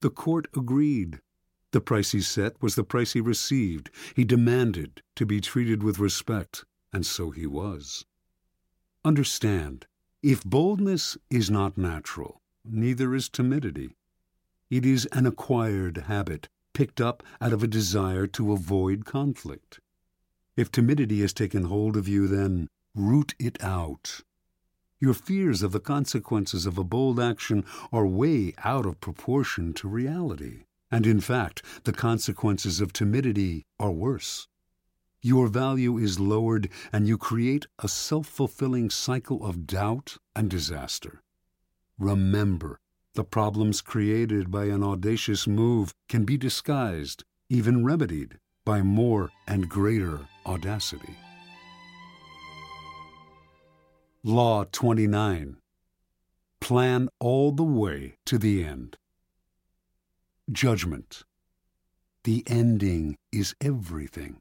[0.03, 1.21] The court agreed.
[1.71, 3.89] The price he set was the price he received.
[4.17, 8.05] He demanded to be treated with respect, and so he was.
[9.05, 9.87] Understand,
[10.21, 13.97] if boldness is not natural, neither is timidity.
[14.71, 19.79] It is an acquired habit, picked up out of a desire to avoid conflict.
[20.57, 24.23] If timidity has taken hold of you, then root it out.
[25.03, 29.89] Your fears of the consequences of a bold action are way out of proportion to
[29.89, 34.47] reality, and in fact, the consequences of timidity are worse.
[35.21, 41.21] Your value is lowered, and you create a self fulfilling cycle of doubt and disaster.
[41.99, 42.79] Remember,
[43.15, 49.69] the problems created by an audacious move can be disguised, even remedied, by more and
[49.69, 51.17] greater audacity.
[54.25, 55.57] Law 29
[56.61, 58.97] Plan all the way to the end.
[60.53, 61.25] Judgment.
[62.23, 64.37] The ending is everything.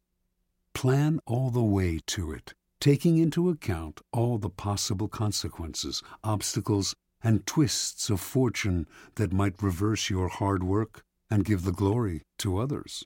[0.75, 7.47] Plan all the way to it, taking into account all the possible consequences, obstacles, and
[7.47, 13.03] twists of fortune that might reverse your hard work and give the glory to others.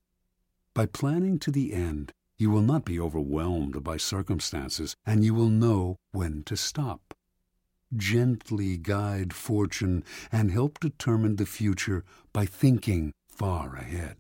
[0.74, 5.50] By planning to the end, you will not be overwhelmed by circumstances, and you will
[5.50, 7.14] know when to stop.
[7.96, 14.18] Gently guide fortune and help determine the future by thinking far ahead.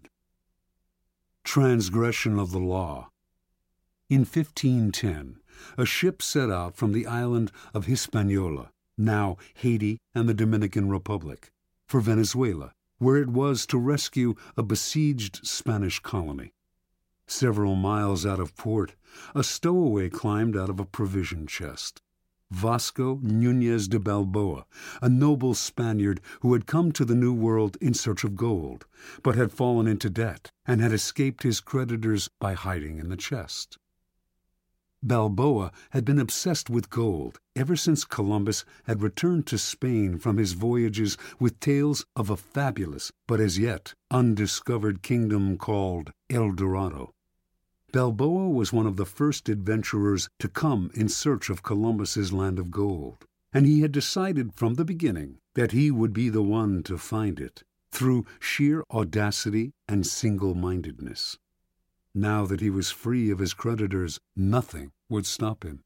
[1.43, 3.09] Transgression of the law.
[4.09, 5.39] In 1510,
[5.77, 11.51] a ship set out from the island of Hispaniola, now Haiti and the Dominican Republic,
[11.87, 16.53] for Venezuela, where it was to rescue a besieged Spanish colony.
[17.27, 18.95] Several miles out of port,
[19.33, 22.01] a stowaway climbed out of a provision chest.
[22.51, 24.65] Vasco Nunez de Balboa,
[25.01, 28.85] a noble Spaniard who had come to the New World in search of gold,
[29.23, 33.77] but had fallen into debt and had escaped his creditors by hiding in the chest.
[35.07, 40.53] Balboa had been obsessed with gold ever since Columbus had returned to Spain from his
[40.53, 47.13] voyages with tales of a fabulous but as yet undiscovered kingdom called El Dorado.
[47.91, 52.71] Balboa was one of the first adventurers to come in search of Columbus's land of
[52.71, 56.97] gold, and he had decided from the beginning that he would be the one to
[56.97, 61.37] find it through sheer audacity and single-mindedness.
[62.17, 65.83] Now that he was free of his creditors, nothing would stop him.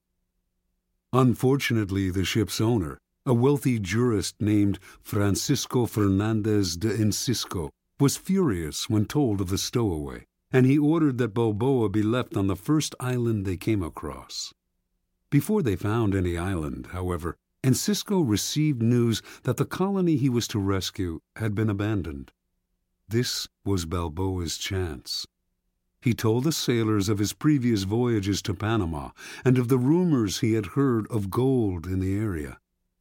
[1.13, 9.05] Unfortunately, the ship's owner, a wealthy jurist named Francisco Fernandez de Encisco, was furious when
[9.05, 13.45] told of the stowaway and he ordered that Balboa be left on the first island
[13.45, 14.53] they came across.
[15.29, 20.59] Before they found any island, however, Encisco received news that the colony he was to
[20.59, 22.31] rescue had been abandoned.
[23.07, 25.27] This was Balboa's chance.
[26.01, 29.11] He told the sailors of his previous voyages to Panama
[29.43, 32.59] and of the rumors he had heard of gold in the area.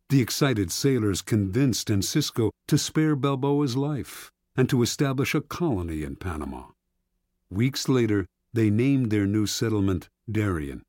[0.08, 6.16] The excited sailors convinced Encisco to spare Balboa's life and to establish a colony in
[6.16, 6.64] Panama.
[7.50, 10.82] Weeks later, they named their new settlement Darien.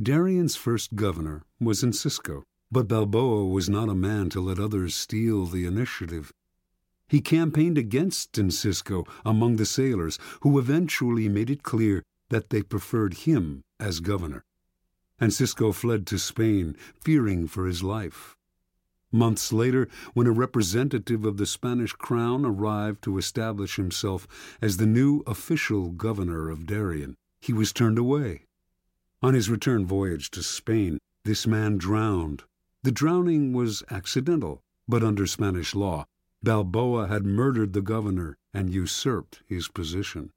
[0.00, 5.46] Darien's first governor was Encisco, but Balboa was not a man to let others steal
[5.46, 6.32] the initiative.
[7.08, 13.14] He campaigned against Encisco among the sailors, who eventually made it clear that they preferred
[13.14, 14.44] him as governor.
[15.20, 18.36] Encisco fled to Spain, fearing for his life.
[19.12, 24.26] Months later, when a representative of the Spanish crown arrived to establish himself
[24.60, 28.46] as the new official governor of Darien, he was turned away.
[29.22, 32.42] On his return voyage to Spain, this man drowned.
[32.82, 36.06] The drowning was accidental, but under Spanish law,
[36.44, 40.30] Balboa had murdered the governor and usurped his position.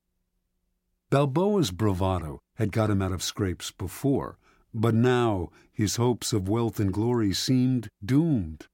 [1.09, 4.37] Balboa's bravado had got him out of scrapes before,
[4.73, 8.67] but now his hopes of wealth and glory seemed doomed.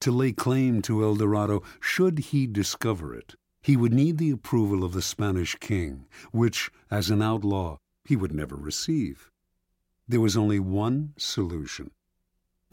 [0.00, 4.84] To lay claim to El Dorado, should he discover it, he would need the approval
[4.84, 9.30] of the Spanish king, which, as an outlaw, he would never receive.
[10.08, 11.90] There was only one solution.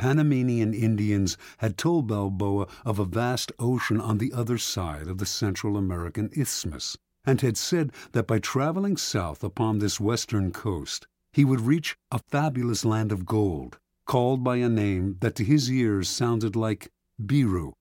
[0.02, 5.28] Panamanian Indians had told Balboa of a vast ocean on the other side of the
[5.28, 11.46] Central American isthmus, and had said that by traveling south upon this western coast, he
[11.46, 13.78] would reach a fabulous land of gold,
[14.08, 16.92] called by a name that to his ears sounded like
[17.24, 17.74] Biru.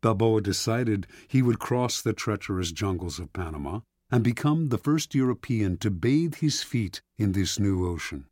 [0.00, 3.80] Balboa decided he would cross the treacherous jungles of Panama
[4.10, 8.24] and become the first European to bathe his feet in this new ocean.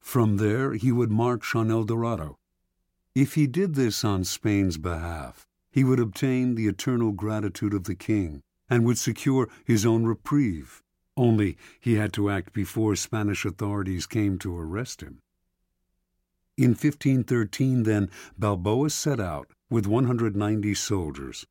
[0.00, 2.37] From there he would march on El Dorado.
[3.20, 7.96] If he did this on Spain's behalf, he would obtain the eternal gratitude of the
[7.96, 10.84] king and would secure his own reprieve
[11.16, 15.18] only he had to act before Spanish authorities came to arrest him.
[16.56, 18.08] In 1513, then,
[18.38, 21.44] Balboa set out with 190 soldiers.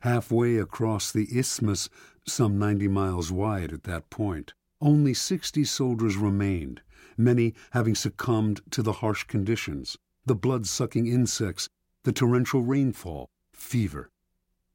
[0.00, 1.90] Halfway across the isthmus,
[2.26, 6.80] some 90 miles wide at that point, only 60 soldiers remained,
[7.18, 11.68] many having succumbed to the harsh conditions, the blood sucking insects,
[12.02, 14.10] the torrential rainfall, fever.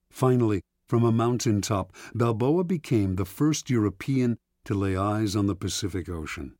[0.10, 5.56] Finally, From a mountain top, Balboa became the first European to lay eyes on the
[5.56, 6.58] Pacific Ocean.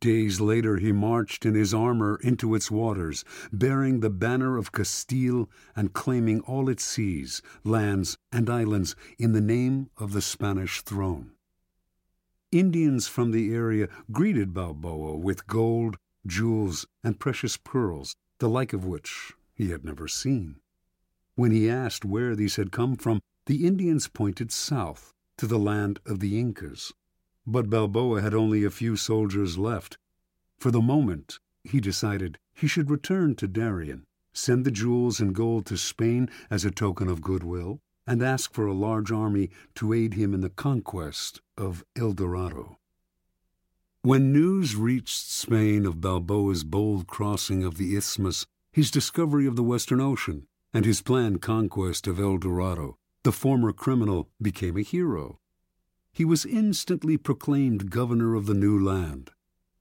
[0.00, 5.50] Days later, he marched in his armor into its waters, bearing the banner of Castile
[5.76, 11.32] and claiming all its seas, lands, and islands in the name of the Spanish throne.
[12.50, 18.84] Indians from the area greeted Balboa with gold, jewels, and precious pearls, the like of
[18.84, 20.56] which he had never seen.
[21.34, 26.00] When he asked where these had come from, the Indians pointed south to the land
[26.04, 26.92] of the Incas.
[27.46, 29.96] But Balboa had only a few soldiers left.
[30.58, 34.04] For the moment, he decided he should return to Darien,
[34.34, 38.66] send the jewels and gold to Spain as a token of goodwill, and ask for
[38.66, 42.79] a large army to aid him in the conquest of El Dorado.
[44.02, 49.62] When news reached Spain of Balboa's bold crossing of the isthmus, his discovery of the
[49.62, 55.40] Western Ocean, and his planned conquest of El Dorado, the former criminal became a hero
[56.12, 59.30] he was instantly proclaimed governor of the new land.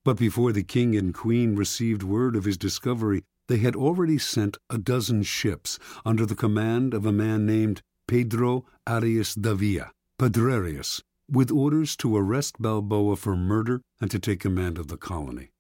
[0.04, 4.58] But before the king and queen received word of his discovery, they had already sent
[4.70, 11.02] a dozen ships under the command of a man named Pedro Arias Davila, Pedrarias,
[11.32, 15.52] with orders to arrest Balboa for murder and to take command of the colony.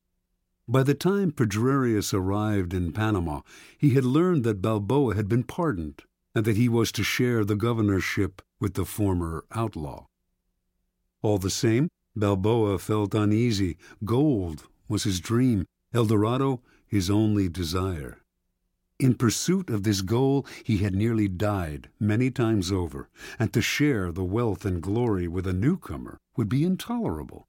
[0.67, 3.41] By the time Pedrarias arrived in Panama,
[3.77, 6.03] he had learned that Balboa had been pardoned
[6.35, 10.05] and that he was to share the governorship with the former outlaw.
[11.21, 13.77] All the same, Balboa felt uneasy.
[14.05, 18.17] Gold was his dream, El Dorado his only desire.
[18.99, 23.07] In pursuit of this goal, he had nearly died many times over,
[23.39, 27.47] and to share the wealth and glory with a newcomer would be intolerable.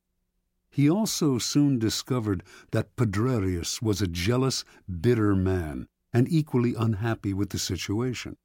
[0.71, 4.65] He also soon discovered that Pedrarias was a jealous,
[5.01, 8.37] bitter man, and equally unhappy with the situation.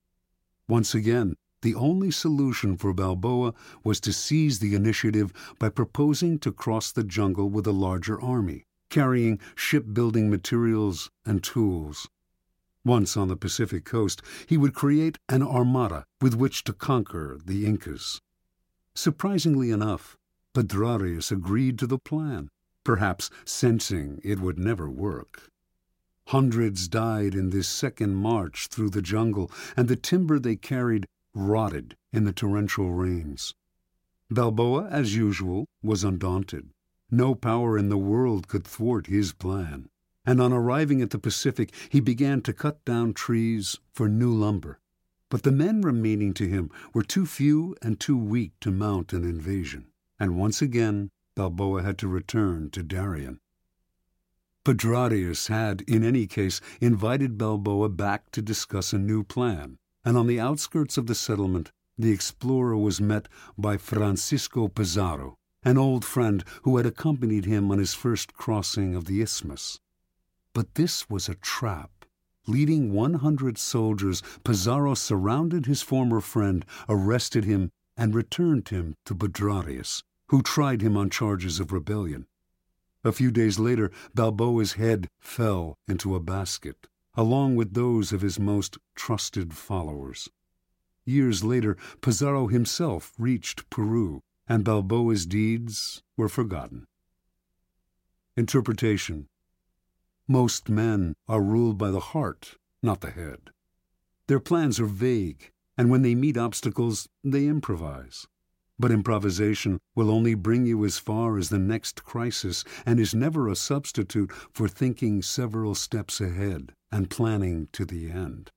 [0.68, 3.53] Once again, the only solution for Balboa
[3.84, 8.66] was to seize the initiative by proposing to cross the jungle with a larger army,
[8.89, 12.10] carrying shipbuilding materials and tools.
[12.86, 17.66] Once on the Pacific coast, he would create an armada with which to conquer the
[17.66, 18.22] Incas.
[18.94, 20.16] Surprisingly enough,
[20.54, 22.48] Pedrarias agreed to the plan,
[22.84, 25.50] perhaps sensing it would never work.
[26.28, 31.96] Hundreds died in this second march through the jungle, and the timber they carried rotted
[32.14, 33.54] in the torrential rains.
[34.30, 36.70] Balboa, as usual, was undaunted.
[37.12, 39.90] No power in the world could thwart his plan,
[40.26, 44.80] and on arriving at the Pacific he began to cut down trees for new lumber.
[45.30, 49.23] But the men remaining to him were too few and too weak to mount an
[49.23, 49.88] invasion,
[50.19, 53.39] and once again Balboa had to return to Darien.
[54.63, 60.28] Pedrarias had, in any case, invited Balboa back to discuss a new plan, and on
[60.28, 66.43] the outskirts of the settlement the explorer was met by Francisco Pizarro, an old friend
[66.63, 69.80] who had accompanied him on his first crossing of the isthmus.
[70.56, 71.91] But this was a trap.
[72.47, 80.01] Leading 100 soldiers, Pizarro surrounded his former friend, arrested him, and returned him to Pedrarias,
[80.30, 82.26] who tried him on charges of rebellion.
[83.03, 86.88] A few days later, Balboa's head fell into a basket
[87.18, 90.30] along with those of his most trusted followers.
[91.06, 96.86] Years later, Pizarro himself reached Peru, and Balboa's deeds were forgotten.
[98.36, 99.28] Interpretation
[100.28, 103.51] Most men are ruled by the heart, not the head.
[104.28, 108.26] Their plans are vague, and when they meet obstacles, they improvise.
[108.80, 113.47] But improvisation will only bring you as far as the next crisis and is never
[113.47, 118.51] a substitute for thinking several steps ahead and planning to the end.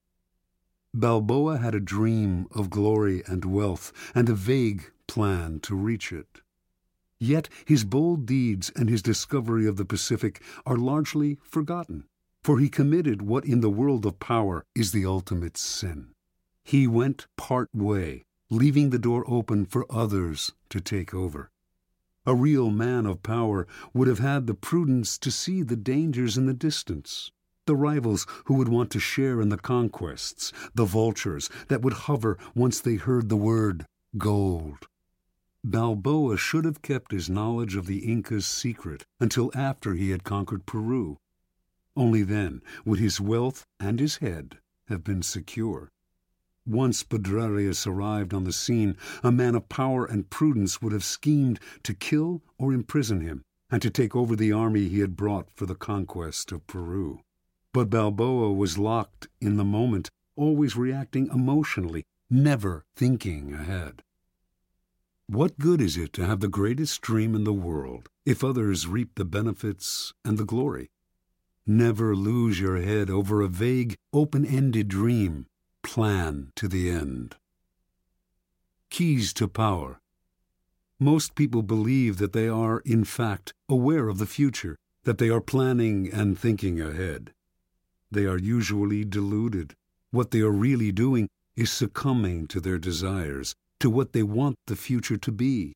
[0.95, 6.41] Balboa had a dream of glory and wealth and a vague plan to reach it.
[7.21, 12.05] Yet his bold deeds and his discovery of the Pacific are largely forgotten,
[12.43, 16.15] for he committed what in the world of power is the ultimate sin.
[16.65, 21.51] He went part way, leaving the door open for others to take over.
[22.25, 26.47] A real man of power would have had the prudence to see the dangers in
[26.47, 27.33] the distance
[27.69, 32.39] the rivals who would want to share in the conquests, the vultures that would hover
[32.55, 33.85] once they heard the word
[34.17, 34.89] gold.
[35.65, 40.67] Balboa should have kept his knowledge of the Incas secret until after he had conquered
[40.67, 41.19] Peru.
[41.97, 45.91] Only then would his wealth and his head have been secure.
[46.65, 51.59] Once Pedrarias arrived on the scene, a man of power and prudence would have schemed
[51.83, 55.67] to kill or imprison him, and to take over the army he had brought for
[55.67, 57.21] the conquest of Peru.
[57.73, 64.03] But Balboa was locked in the moment, always reacting emotionally, never thinking ahead.
[65.31, 69.11] What good is it to have the greatest dream in the world if others reap
[69.15, 70.89] the benefits and the glory?
[71.67, 75.45] Never lose your head over a vague, open-ended dream.
[75.83, 77.37] Plan to the end.
[78.89, 80.01] Keys to power.
[80.99, 85.43] Most people believe that they are, in fact, aware of the future, that they are
[85.43, 87.35] planning and thinking ahead.
[88.11, 89.75] They are usually deluded.
[90.11, 94.77] What they are really doing is succumbing to their desires, to what they want the
[94.77, 95.75] future to be.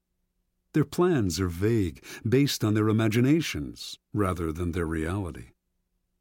[0.75, 5.51] Their plans are vague, based on their imaginations rather than their reality.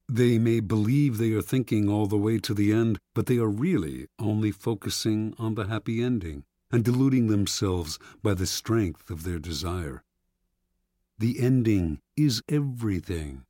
[0.10, 3.48] They may believe they are thinking all the way to the end, but they are
[3.48, 9.40] really only focusing on the happy ending and deluding themselves by the strength of their
[9.40, 10.04] desire.
[11.18, 13.44] The ending is everything.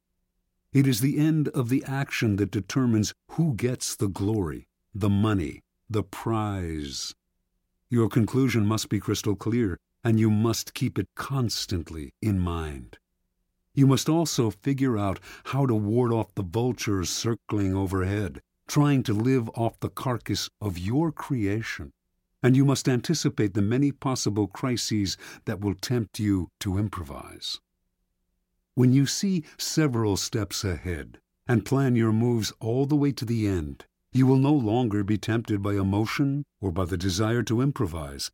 [0.71, 5.61] It is the end of the action that determines who gets the glory, the money,
[5.89, 7.15] the prize.
[7.91, 12.97] Your conclusion must be crystal clear, and you must keep it constantly in mind.
[13.73, 19.13] You must also figure out how to ward off the vultures circling overhead, trying to
[19.13, 21.91] live off the carcass of your creation.
[22.41, 27.59] And you must anticipate the many possible crises that will tempt you to improvise.
[28.73, 33.47] When you see several steps ahead and plan your moves all the way to the
[33.47, 33.83] end,
[34.13, 38.29] you will no longer be tempted by emotion or by the desire to improvise.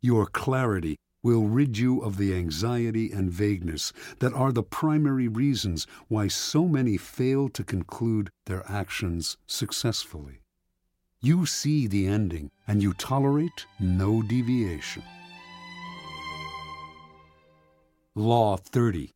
[0.00, 5.86] Your clarity will rid you of the anxiety and vagueness that are the primary reasons
[6.08, 10.40] why so many fail to conclude their actions successfully.
[11.20, 15.02] You see the ending and you tolerate no deviation.
[18.14, 19.12] Law 30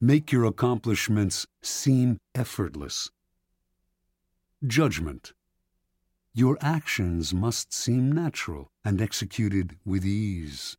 [0.00, 3.10] Make your accomplishments seem effortless.
[4.66, 5.34] Judgment.
[6.32, 10.78] Your actions must seem natural and executed with ease.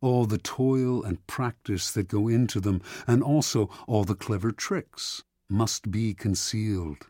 [0.00, 5.22] All the toil and practice that go into them, and also all the clever tricks,
[5.48, 7.06] must be concealed.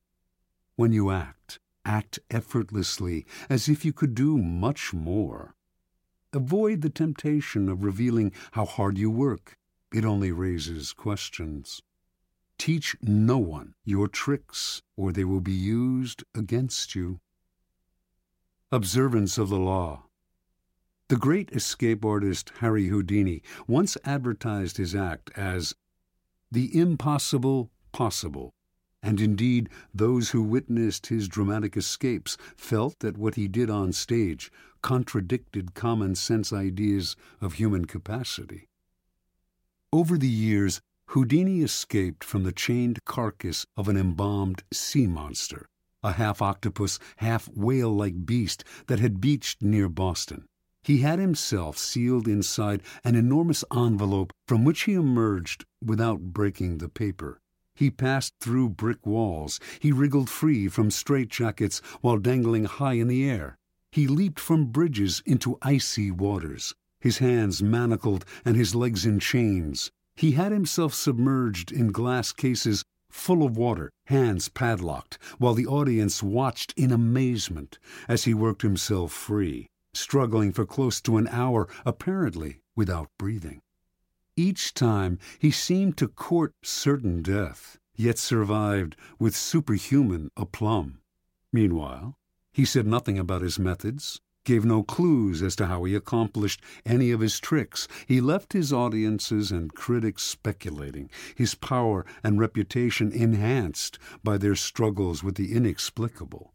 [0.76, 5.54] When you act, act effortlessly, as if you could do much more.
[6.34, 9.56] Avoid the temptation of revealing how hard you work
[9.94, 11.80] it only raises questions.
[12.58, 17.20] Teach no one your tricks, or they will be used against you.
[18.70, 20.06] Observance of the law.
[21.08, 25.74] The great escape artist Harry Houdini once advertised his act as
[26.50, 28.54] the impossible possible,
[29.02, 34.50] and indeed those who witnessed his dramatic escapes felt that what he did on stage
[34.80, 38.68] contradicted common sense ideas of human capacity.
[39.92, 45.68] Over the years, Houdini escaped from the chained carcass of an embalmed sea monster,
[46.02, 50.44] a half octopus, half whale like beast that had beached near Boston.
[50.82, 56.88] He had himself sealed inside an enormous envelope from which he emerged without breaking the
[56.88, 57.38] paper.
[57.74, 59.60] He passed through brick walls.
[59.78, 63.56] He wriggled free from straitjackets while dangling high in the air.
[63.92, 66.74] He leaped from bridges into icy waters
[67.04, 69.90] his hands manacled and his legs in chains.
[70.16, 76.22] He had himself submerged in glass cases full of water, hands padlocked, while the audience
[76.22, 82.60] watched in amazement as he worked himself free, struggling for close to an hour, apparently
[82.76, 83.60] without breathing.
[84.36, 90.98] Each time he seemed to court certain death, yet survived with superhuman aplomb.
[91.52, 92.16] Meanwhile,
[92.52, 97.10] he said nothing about his methods, gave no clues as to how he accomplished any
[97.10, 97.88] of his tricks.
[98.06, 105.24] He left his audiences and critics speculating, his power and reputation enhanced by their struggles
[105.24, 106.52] with the inexplicable.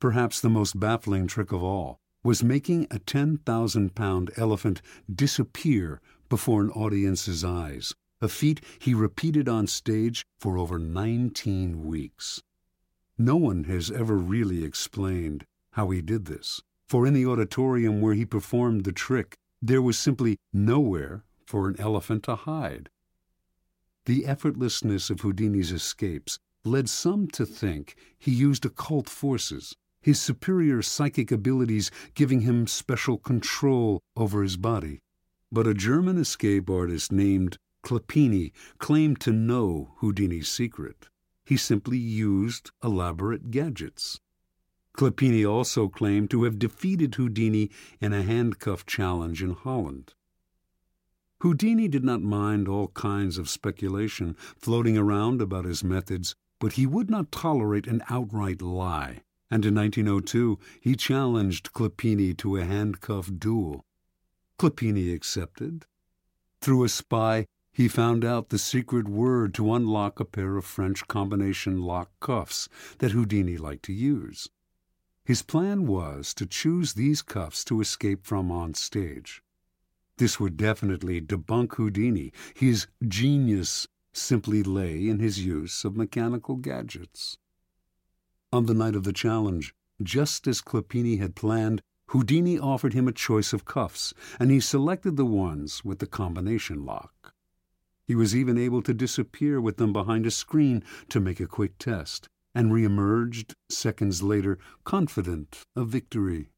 [0.00, 4.80] Perhaps the most baffling trick of all was making a 10,000 pound elephant
[5.12, 12.42] disappear before an audience's eyes, a feat he repeated on stage for over 19 weeks.
[13.18, 16.62] No one has ever really explained how he did this
[16.92, 21.74] for in the auditorium where he performed the trick, there was simply nowhere for an
[21.78, 22.90] elephant to hide.
[24.04, 30.82] The effortlessness of Houdini's escapes led some to think he used occult forces, his superior
[30.82, 35.00] psychic abilities giving him special control over his body.
[35.50, 41.08] But a German escape artist named Kleppini claimed to know Houdini's secret.
[41.46, 44.20] He simply used elaborate gadgets.
[44.96, 47.70] Kleppini also claimed to have defeated Houdini
[48.00, 50.14] in a handcuff challenge in Holland.
[51.40, 56.86] Houdini did not mind all kinds of speculation floating around about his methods, but he
[56.86, 63.30] would not tolerate an outright lie, and in 1902 he challenged Kleppini to a handcuff
[63.38, 63.84] duel.
[64.58, 65.86] Kleppini accepted.
[66.60, 71.08] Through a spy, he found out the secret word to unlock a pair of French
[71.08, 72.68] combination lock cuffs
[72.98, 74.48] that Houdini liked to use.
[75.24, 79.42] His plan was to choose these cuffs to escape from on stage.
[80.18, 82.32] This would definitely debunk Houdini.
[82.54, 87.38] His genius simply lay in his use of mechanical gadgets.
[88.52, 93.12] On the night of the challenge, just as Kleppini had planned, Houdini offered him a
[93.12, 97.32] choice of cuffs, and he selected the ones with the combination lock.
[98.04, 101.78] He was even able to disappear with them behind a screen to make a quick
[101.78, 106.50] test, and reemerged seconds later confident of victory.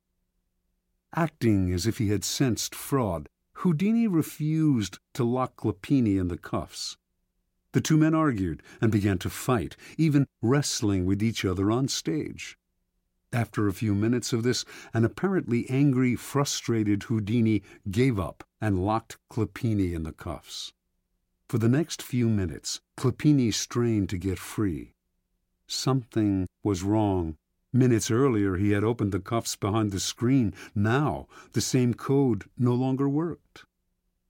[1.15, 3.29] Acting as if he had sensed fraud,
[3.59, 6.97] Houdini refused to lock Kleppini in the cuffs.
[7.73, 12.57] The two men argued and began to fight, even wrestling with each other on stage.
[13.33, 19.19] After a few minutes of this, an apparently angry, frustrated Houdini gave up and locked
[19.29, 20.73] Kleppini in the cuffs.
[21.49, 24.95] For the next few minutes, Kleppini strained to get free.
[25.67, 27.37] Something was wrong.
[27.73, 30.55] Minutes earlier, he had opened the cuffs behind the screen.
[30.75, 33.65] Now, the same code no longer worked.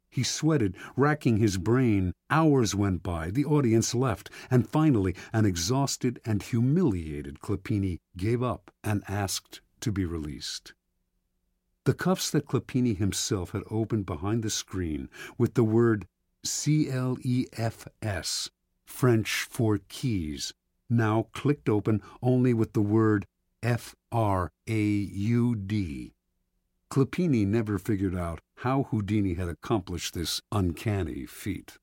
[0.08, 2.12] He sweated, racking his brain.
[2.30, 8.70] Hours went by, the audience left, and finally an exhausted and humiliated Kleppini gave up
[8.84, 10.72] and asked to be released.
[11.84, 16.06] The cuffs that Kleppini himself had opened behind the screen with the word
[16.44, 16.90] C-L-E-F-S,
[18.86, 20.54] French for keys,
[20.88, 23.26] now clicked open only with the word
[23.62, 24.52] F-R-A-U-D.
[26.90, 31.78] Kleppini never figured out how Houdini had accomplished this uncanny feat.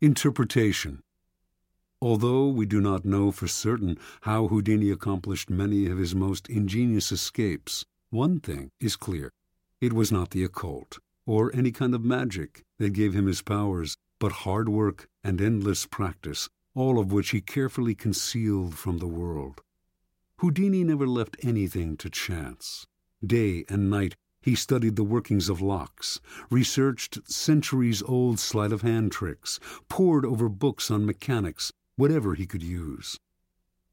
[0.00, 1.02] Interpretation
[2.00, 7.10] Although we do not know for certain how Houdini accomplished many of his most ingenious
[7.10, 9.32] escapes, one thing is clear.
[9.80, 13.96] It was not the occult or any kind of magic that gave him his powers,
[14.20, 19.62] but hard work and endless practice, all of which he carefully concealed from the world.
[20.40, 22.86] Houdini never left anything to chance.
[23.26, 26.20] Day and night he studied the workings of locks,
[26.50, 29.58] researched centuries old sleight of hand tricks,
[29.88, 33.18] pored over books on mechanics, whatever he could use.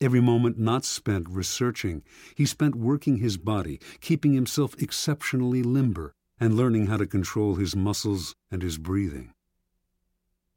[0.02, 2.04] Every moment not spent researching,
[2.36, 7.76] he spent working his body, keeping himself exceptionally limber, and learning how to control his
[7.76, 9.34] muscles and his breathing.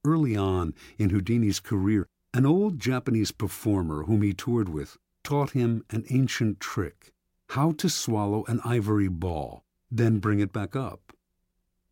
[0.05, 5.83] Early on in Houdini's career, an old Japanese performer whom he toured with taught him
[5.89, 7.11] an ancient trick
[7.49, 11.15] how to swallow an ivory ball, then bring it back up.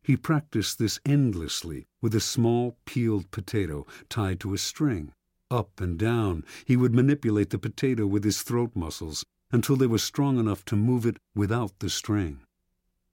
[0.03, 5.13] He practiced this endlessly with a small peeled potato tied to a string.
[5.49, 9.97] Up and down, he would manipulate the potato with his throat muscles until they were
[9.97, 12.41] strong enough to move it without the string.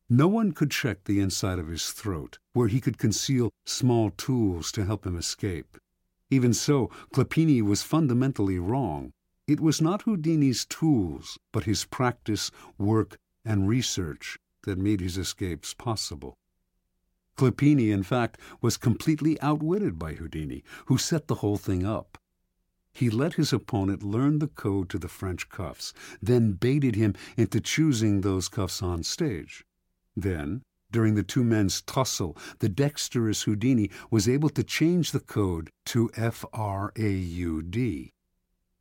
[0.07, 4.71] No one could check the inside of his throat, where he could conceal small tools
[4.73, 5.79] to help him escape.
[6.33, 9.13] Even so, Kleppini was fundamentally wrong.
[9.47, 15.75] It was not Houdini's tools, but his practice, work, and research that made his escapes
[15.75, 16.39] possible.
[17.37, 22.17] Kleppini, in fact, was completely outwitted by Houdini, who set the whole thing up.
[22.95, 27.61] He let his opponent learn the code to the French cuffs, then baited him into
[27.61, 29.67] choosing those cuffs on stage.
[30.17, 30.63] Then,
[30.93, 36.11] during the two men's tussle, the dexterous Houdini was able to change the code to
[36.17, 38.13] F R A U D.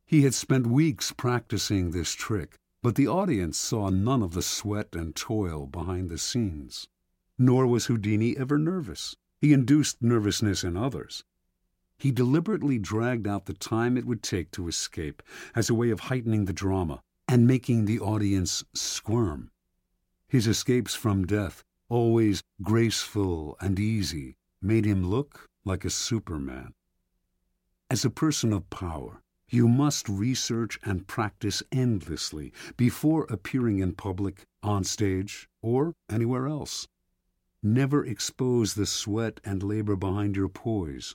[0.04, 4.94] He had spent weeks practicing this trick, but the audience saw none of the sweat
[4.94, 6.86] and toil behind the scenes.
[7.38, 9.16] Nor was Houdini ever nervous.
[9.40, 11.24] He induced nervousness in others.
[11.98, 15.22] He deliberately dragged out the time it would take to escape
[15.54, 19.50] as a way of heightening the drama and making the audience squirm.
[20.28, 21.62] His escapes from death,
[21.92, 26.72] always graceful and easy, made him look like a superman.
[27.90, 29.20] As a person of power,
[29.50, 36.88] you must research and practice endlessly before appearing in public, on stage, or anywhere else.
[37.62, 41.14] Never expose the sweat and labor behind your poise.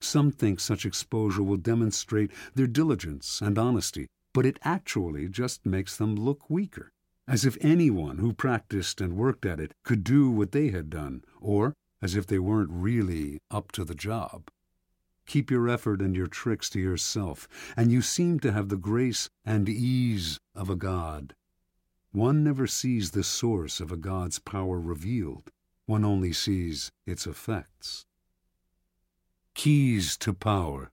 [0.00, 5.96] Some think such exposure will demonstrate their diligence and honesty, but it actually just makes
[5.96, 6.90] them look weaker,
[7.26, 11.24] as if anyone who practiced and worked at it could do what they had done,
[11.40, 14.50] or as if they weren't really up to the job.
[15.26, 19.30] Keep your effort and your tricks to yourself, and you seem to have the grace
[19.44, 21.34] and ease of a god.
[22.10, 25.50] One never sees the source of a god's power revealed,
[25.86, 28.04] one only sees its effects.
[29.54, 30.90] Keys to Power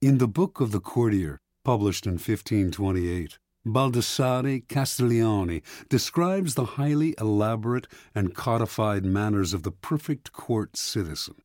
[0.00, 7.86] In the Book of the Courtier, published in 1528, Baldassare Castiglione describes the highly elaborate
[8.14, 11.36] and codified manners of the perfect court citizen.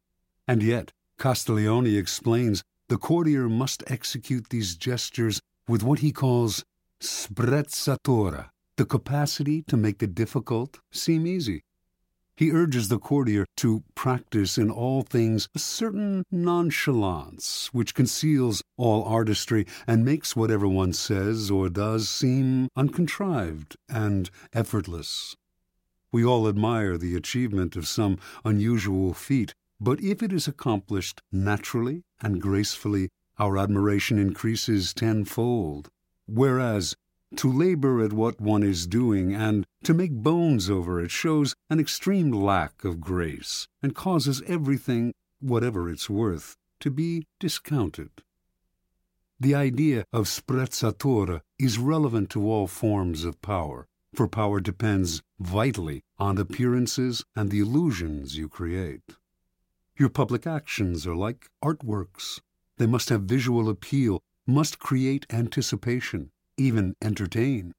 [0.47, 6.63] And yet, Castiglione explains the courtier must execute these gestures with what he calls
[7.01, 11.63] sprezzatura, the capacity to make the difficult seem easy.
[12.37, 19.03] He urges the courtier to practice in all things a certain nonchalance which conceals all
[19.05, 25.35] artistry and makes whatever one says or does seem uncontrived and effortless.
[26.11, 32.03] We all admire the achievement of some unusual feat, but if it is accomplished naturally
[32.21, 33.09] and gracefully,
[33.39, 35.89] our admiration increases tenfold.
[36.27, 36.95] Whereas
[37.35, 41.79] to labor at what one is doing and to make bones over it shows an
[41.79, 48.09] extreme lack of grace and causes everything, whatever it's worth, to be discounted.
[49.39, 56.01] The idea of sprezzatura is relevant to all forms of power, for power depends vitally
[56.17, 59.15] on appearances and the illusions you create.
[59.99, 62.39] Your public actions are like artworks.
[62.77, 67.73] They must have visual appeal, must create anticipation, even entertain.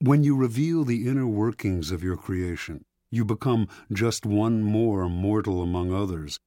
[0.00, 5.62] When you reveal the inner workings of your creation, you become just one more mortal
[5.62, 6.38] among others.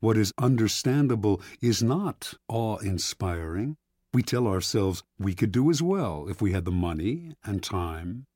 [0.00, 3.76] What is understandable is not awe inspiring.
[4.14, 8.26] We tell ourselves we could do as well if we had the money and time.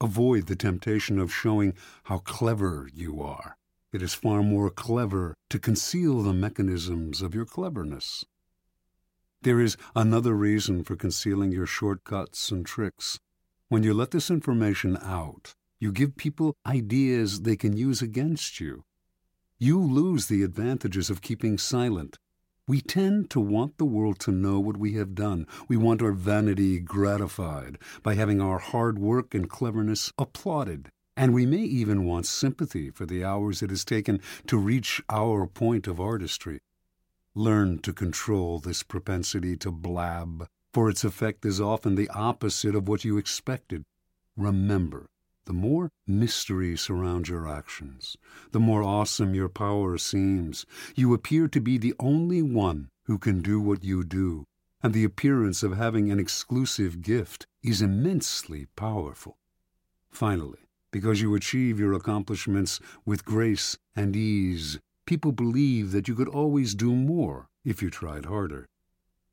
[0.00, 3.56] Avoid the temptation of showing how clever you are.
[3.92, 8.24] It is far more clever to conceal the mechanisms of your cleverness.
[9.42, 13.20] There is another reason for concealing your shortcuts and tricks.
[13.68, 18.82] When you let this information out, you give people ideas they can use against you.
[19.56, 22.18] You lose the advantages of keeping silent.
[22.66, 25.46] We tend to want the world to know what we have done.
[25.68, 30.88] We want our vanity gratified by having our hard work and cleverness applauded.
[31.16, 35.46] And we may even want sympathy for the hours it has taken to reach our
[35.46, 36.58] point of artistry.
[37.38, 42.88] Learn to control this propensity to blab, for its effect is often the opposite of
[42.88, 43.84] what you expected.
[44.36, 45.06] Remember,
[45.44, 48.16] the more mystery surrounds your actions,
[48.50, 50.66] the more awesome your power seems.
[50.96, 54.44] You appear to be the only one who can do what you do,
[54.82, 59.38] and the appearance of having an exclusive gift is immensely powerful.
[60.10, 60.58] Finally,
[60.90, 66.74] because you achieve your accomplishments with grace and ease, people believe that you could always
[66.74, 68.68] do more if you tried harder.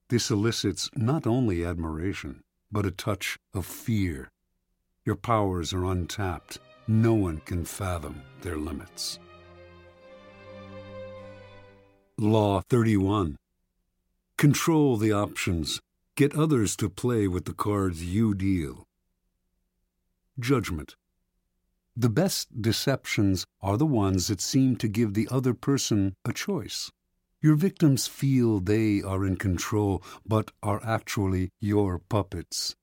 [0.08, 4.30] This elicits not only admiration, but a touch of fear.
[5.04, 6.60] Your powers are untapped.
[6.88, 9.20] No one can fathom their limits.
[12.18, 13.36] Law 31
[14.38, 15.82] Control the options.
[16.16, 18.86] Get others to play with the cards you deal.
[20.40, 20.96] Judgment
[21.98, 26.92] the best deceptions are the ones that seem to give the other person a choice.
[27.42, 32.76] Your victims feel they are in control, but are actually your puppets.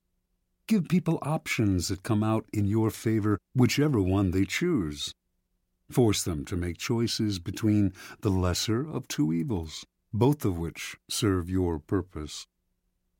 [0.67, 5.13] Give people options that come out in your favor, whichever one they choose.
[5.91, 9.85] Force them to make choices between the lesser of two evils,
[10.15, 12.47] both of which serve your purpose.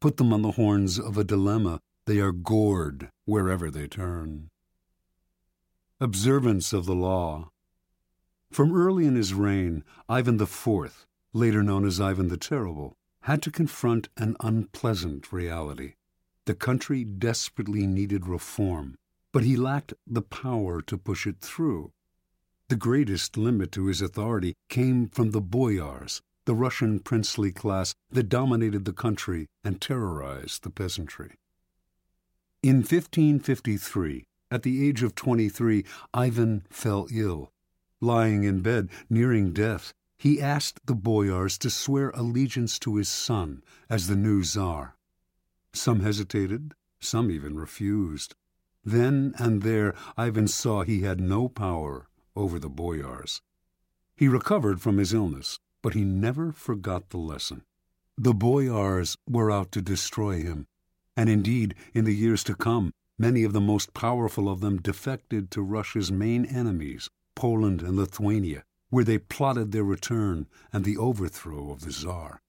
[0.01, 1.81] Put them on the horns of a dilemma.
[2.07, 4.49] They are gored wherever they turn.
[6.03, 7.53] Observance of the law.
[8.51, 13.53] From early in his reign, Ivan IV, later known as Ivan the Terrible, had to
[13.53, 15.95] confront an unpleasant reality.
[16.47, 18.99] The country desperately needed reform,
[19.31, 21.93] but he lacked the power to push it through.
[22.67, 28.29] The greatest limit to his authority came from the boyars, the Russian princely class that
[28.29, 31.37] dominated the country and terrorized the peasantry.
[32.61, 35.83] In 1553, at the age of 23,
[36.13, 37.51] Ivan fell ill.
[38.03, 43.65] Lying in bed, nearing death, he asked the boyars to swear allegiance to his son
[43.89, 44.95] as the new Tsar.
[45.73, 48.35] Some hesitated, some even refused.
[48.85, 53.41] Then and there, Ivan saw he had no power over the boyars.
[54.15, 57.63] He recovered from his illness, but he never forgot the lesson.
[58.19, 60.67] The boyars were out to destroy him,
[61.17, 62.93] and indeed, in the years to come,
[63.23, 68.65] Many of the most powerful of them defected to Russia's main enemies, Poland and Lithuania,
[68.91, 72.41] where they plotted their return and the overthrow of the Tsar.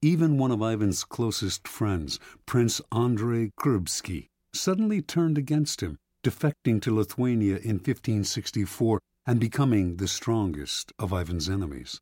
[0.00, 6.94] Even one of Ivan's closest friends, Prince Andrei Kurbsky, suddenly turned against him, defecting to
[6.94, 12.00] Lithuania in 1564 and becoming the strongest of Ivan's enemies.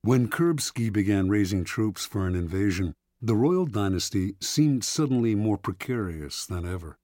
[0.00, 6.46] When Kurbsky began raising troops for an invasion, the royal dynasty seemed suddenly more precarious
[6.46, 6.98] than ever.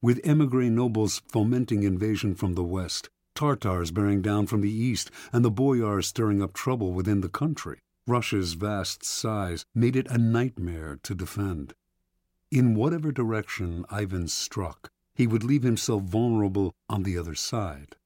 [0.00, 5.44] With emigre nobles fomenting invasion from the west, Tartars bearing down from the east, and
[5.44, 10.98] the boyars stirring up trouble within the country, Russia's vast size made it a nightmare
[11.02, 11.74] to defend.
[12.50, 17.96] In whatever direction Ivan struck, he would leave himself vulnerable on the other side.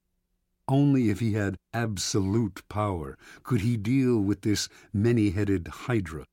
[0.67, 6.25] Only if he had absolute power could he deal with this many-headed hydra,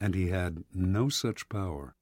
[0.00, 1.94] and he had no such power.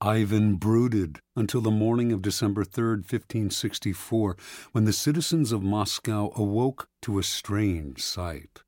[0.00, 4.36] Ivan brooded until the morning of December 3, 1564,
[4.72, 8.62] when the citizens of Moscow awoke to a strange sight.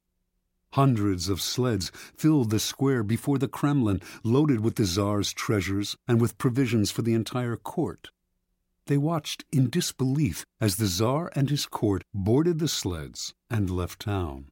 [0.74, 6.20] Hundreds of sleds filled the square before the Kremlin, loaded with the Tsar's treasures and
[6.20, 8.10] with provisions for the entire court.
[8.86, 14.02] They watched in disbelief as the Tsar and his court boarded the sleds and left
[14.02, 14.50] town.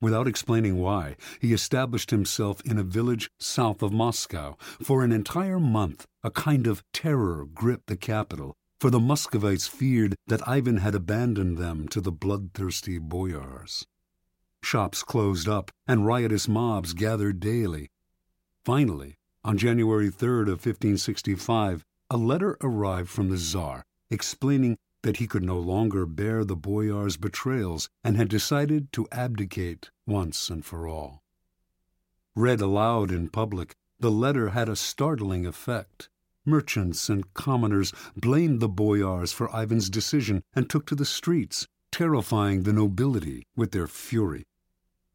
[0.00, 4.56] Without explaining why, he established himself in a village south of Moscow.
[4.82, 10.14] For an entire month, a kind of terror gripped the capital, for the Muscovites feared
[10.28, 13.86] that Ivan had abandoned them to the bloodthirsty boyars.
[14.62, 17.88] Shops closed up, and riotous mobs gathered daily.
[18.64, 25.26] Finally, on January 3rd of 1565, a letter arrived from the Tsar explaining that he
[25.26, 30.88] could no longer bear the boyar's betrayals and had decided to abdicate once and for
[30.88, 31.22] all.
[32.34, 36.08] Read aloud in public, the letter had a startling effect.
[36.44, 42.62] Merchants and commoners blamed the boyars for Ivan's decision and took to the streets, terrifying
[42.62, 44.44] the nobility with their fury.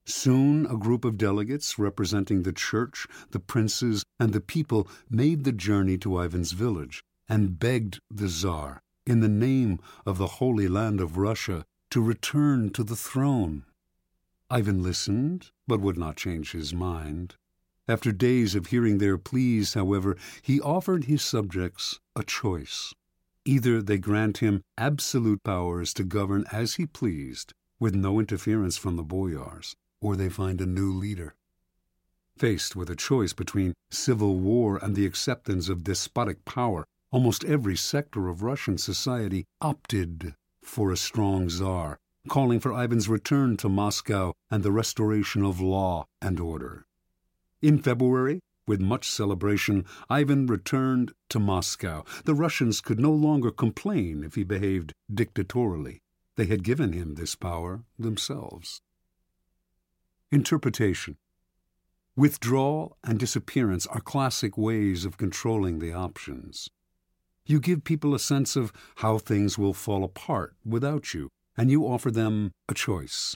[0.06, 5.54] Soon a group of delegates representing the church, the princes, and the people made the
[5.54, 11.02] journey to Ivan's village and begged the Tsar, in the name of the Holy Land
[11.02, 13.66] of Russia, to return to the throne.
[14.50, 17.36] Ivan listened, but would not change his mind.
[17.88, 22.94] After days of hearing their pleas, however, he offered his subjects a choice.
[23.46, 28.96] Either they grant him absolute powers to govern as he pleased, with no interference from
[28.96, 31.36] the boyars, or they find a new leader.
[32.38, 37.78] Faced with a choice between civil war and the acceptance of despotic power, almost every
[37.78, 40.34] sector of Russian society opted
[40.64, 46.08] for a strong czar, calling for Ivan's return to Moscow and the restoration of law
[46.24, 46.88] and order.
[47.62, 52.04] In February, with much celebration, Ivan returned to Moscow.
[52.26, 56.02] The Russians could no longer complain if he behaved dictatorially.
[56.36, 58.82] They had given him this power themselves.
[60.32, 61.18] Interpretation
[62.16, 66.70] Withdrawal and disappearance are classic ways of controlling the options.
[67.46, 71.86] You give people a sense of how things will fall apart without you, and you
[71.86, 73.36] offer them a choice.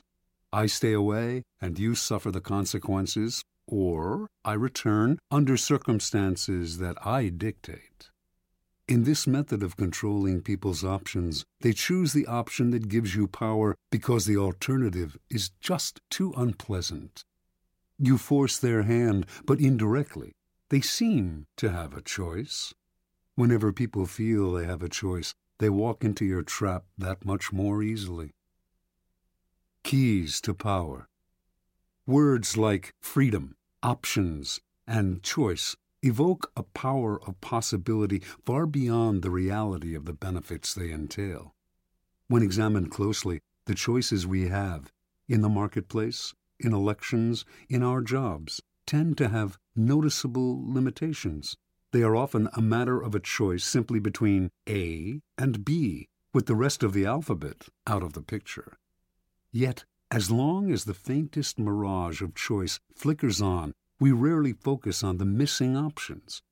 [0.53, 7.27] I stay away and you suffer the consequences, or I return under circumstances that I
[7.27, 8.09] dictate.
[8.87, 13.75] In this method of controlling people's options, they choose the option that gives you power
[13.91, 17.25] because the alternative is just too unpleasant.
[17.99, 20.31] You force their hand, but indirectly.
[20.69, 22.73] They seem to have a choice.
[23.37, 27.83] Whenever people feel they have a choice, they walk into your trap that much more
[27.83, 28.31] easily.
[29.83, 31.07] Keys to power.
[32.07, 39.93] Words like freedom, options, and choice evoke a power of possibility far beyond the reality
[39.93, 41.53] of the benefits they entail.
[42.29, 44.91] When examined closely, the choices we have
[45.29, 51.55] in the marketplace, in elections, in our jobs, tend to have noticeable limitations.
[51.91, 56.55] They are often a matter of a choice simply between A and B, with the
[56.55, 58.77] rest of the alphabet out of the picture.
[59.51, 65.17] Yet, as long as the faintest mirage of choice flickers on we rarely focus on
[65.17, 66.43] the missing options.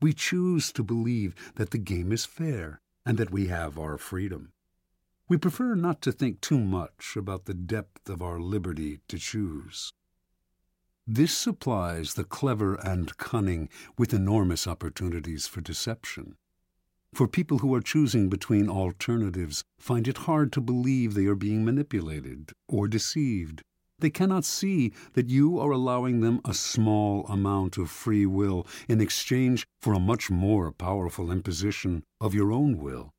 [0.00, 4.52] We choose to believe that the game is fair and that we have our freedom.
[5.28, 9.92] We prefer not to think too much about the depth of our liberty to choose.
[11.06, 13.68] This supplies the clever and cunning
[13.98, 16.36] with enormous opportunities for deception.
[17.12, 21.64] For people who are choosing between alternatives find it hard to believe they are being
[21.64, 23.62] manipulated or deceived.
[23.98, 29.00] They cannot see that you are allowing them a small amount of free will in
[29.00, 33.10] exchange for a much more powerful imposition of your own will.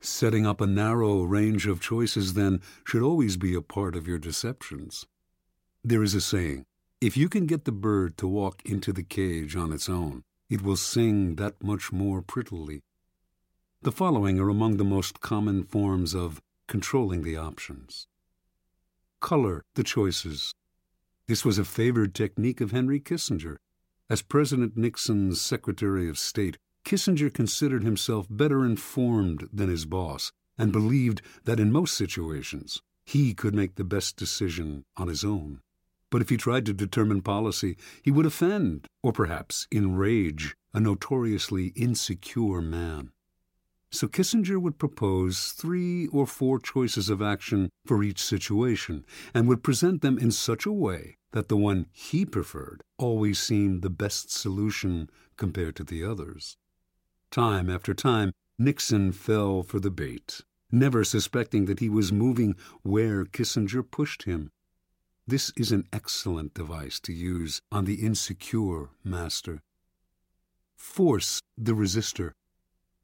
[0.00, 4.18] Setting up a narrow range of choices, then, should always be a part of your
[4.18, 5.06] deceptions.
[5.84, 6.66] There is a saying
[7.02, 10.62] if you can get the bird to walk into the cage on its own, it
[10.62, 12.80] will sing that much more prettily.
[13.80, 18.06] The following are among the most common forms of controlling the options
[19.18, 20.54] color the choices.
[21.26, 23.56] This was a favored technique of Henry Kissinger.
[24.08, 30.72] As President Nixon's Secretary of State, Kissinger considered himself better informed than his boss and
[30.72, 35.60] believed that in most situations he could make the best decision on his own.
[36.12, 41.68] But if he tried to determine policy, he would offend, or perhaps enrage, a notoriously
[41.68, 43.12] insecure man.
[43.90, 49.62] So Kissinger would propose three or four choices of action for each situation and would
[49.62, 54.30] present them in such a way that the one he preferred always seemed the best
[54.30, 55.08] solution
[55.38, 56.58] compared to the others.
[57.30, 63.24] Time after time, Nixon fell for the bait, never suspecting that he was moving where
[63.24, 64.50] Kissinger pushed him.
[65.26, 69.62] This is an excellent device to use on the insecure master.
[70.74, 72.32] Force the resistor.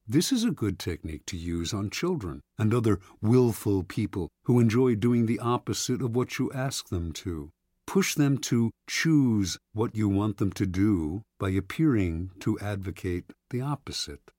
[0.06, 4.96] This is a good technique to use on children and other willful people who enjoy
[4.96, 7.52] doing the opposite of what you ask them to.
[7.86, 13.60] Push them to choose what you want them to do by appearing to advocate the
[13.60, 14.32] opposite.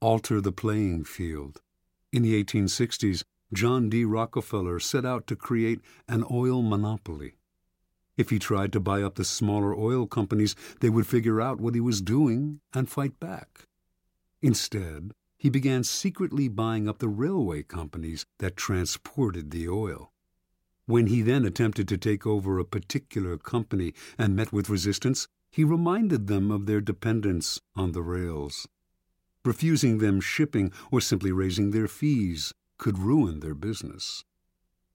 [0.00, 1.60] Alter the playing field.
[2.12, 4.06] In the 1860s, John D.
[4.06, 7.34] Rockefeller set out to create an oil monopoly.
[8.16, 11.74] If he tried to buy up the smaller oil companies, they would figure out what
[11.74, 13.66] he was doing and fight back.
[14.40, 20.12] Instead, he began secretly buying up the railway companies that transported the oil.
[20.86, 25.62] When he then attempted to take over a particular company and met with resistance, he
[25.62, 28.66] reminded them of their dependence on the rails.
[29.44, 34.24] Refusing them shipping or simply raising their fees could ruin their business.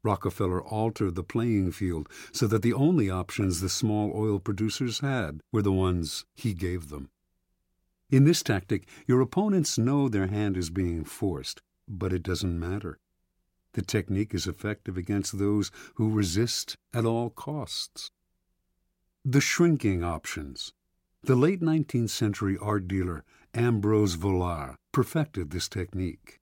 [0.04, 5.40] Rockefeller altered the playing field so that the only options the small oil producers had
[5.54, 7.10] were the ones he gave them.
[8.10, 13.00] In this tactic, your opponents know their hand is being forced, but it doesn't matter.
[13.72, 18.12] The technique is effective against those who resist at all costs.
[19.24, 20.74] The shrinking options.
[21.24, 23.24] The late 19th century art dealer
[23.54, 26.42] Ambroise Vollard perfected this technique.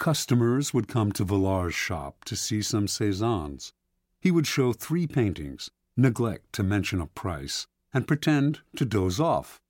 [0.00, 3.74] Customers would come to Vollard's shop to see some Cezannes.
[4.18, 9.60] He would show three paintings, neglect to mention a price, and pretend to doze off.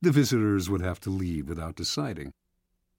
[0.00, 2.32] The visitors would have to leave without deciding.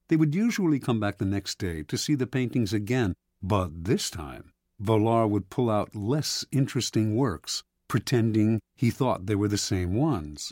[0.09, 4.09] They would usually come back the next day to see the paintings again, but this
[4.09, 9.93] time Vollard would pull out less interesting works, pretending he thought they were the same
[9.93, 10.51] ones.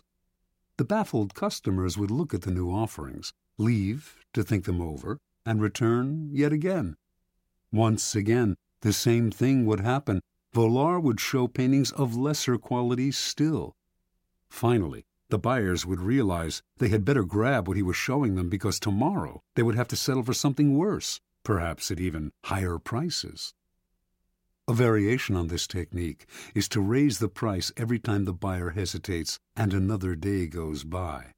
[0.78, 5.62] The baffled customers would look at the new offerings, leave to think them over, and
[5.62, 6.96] return yet again.
[7.72, 10.22] Once again, the same thing would happen.
[10.54, 13.76] Vollard would show paintings of lesser quality still.
[14.50, 18.80] Finally, the buyers would realize they had better grab what he was showing them because
[18.80, 23.54] tomorrow they would have to settle for something worse, perhaps at even higher prices.
[24.68, 29.40] A variation on this technique is to raise the price every time the buyer hesitates
[29.56, 31.35] and another day goes by.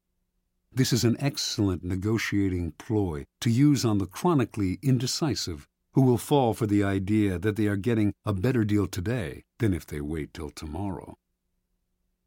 [0.74, 6.54] This is an excellent negotiating ploy to use on the chronically indecisive who will fall
[6.54, 10.34] for the idea that they are getting a better deal today than if they wait
[10.34, 11.18] till tomorrow.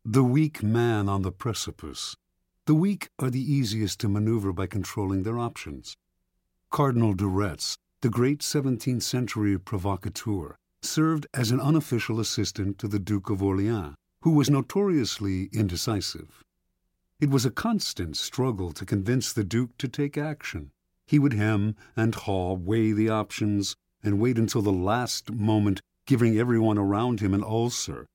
[0.05, 2.17] The weak man on the precipice.
[2.67, 5.97] The weak are the easiest to maneuver by controlling their options.
[6.71, 12.99] Cardinal de Retz, the great 17th century provocateur, served as an unofficial assistant to the
[12.99, 16.43] Duke of Orleans, who was notoriously indecisive.
[17.21, 20.71] It was a constant struggle to convince the Duke to take action.
[21.07, 26.39] He would hem and haw, weigh the options, and wait until the last moment, giving
[26.39, 28.07] everyone around him an ulcer.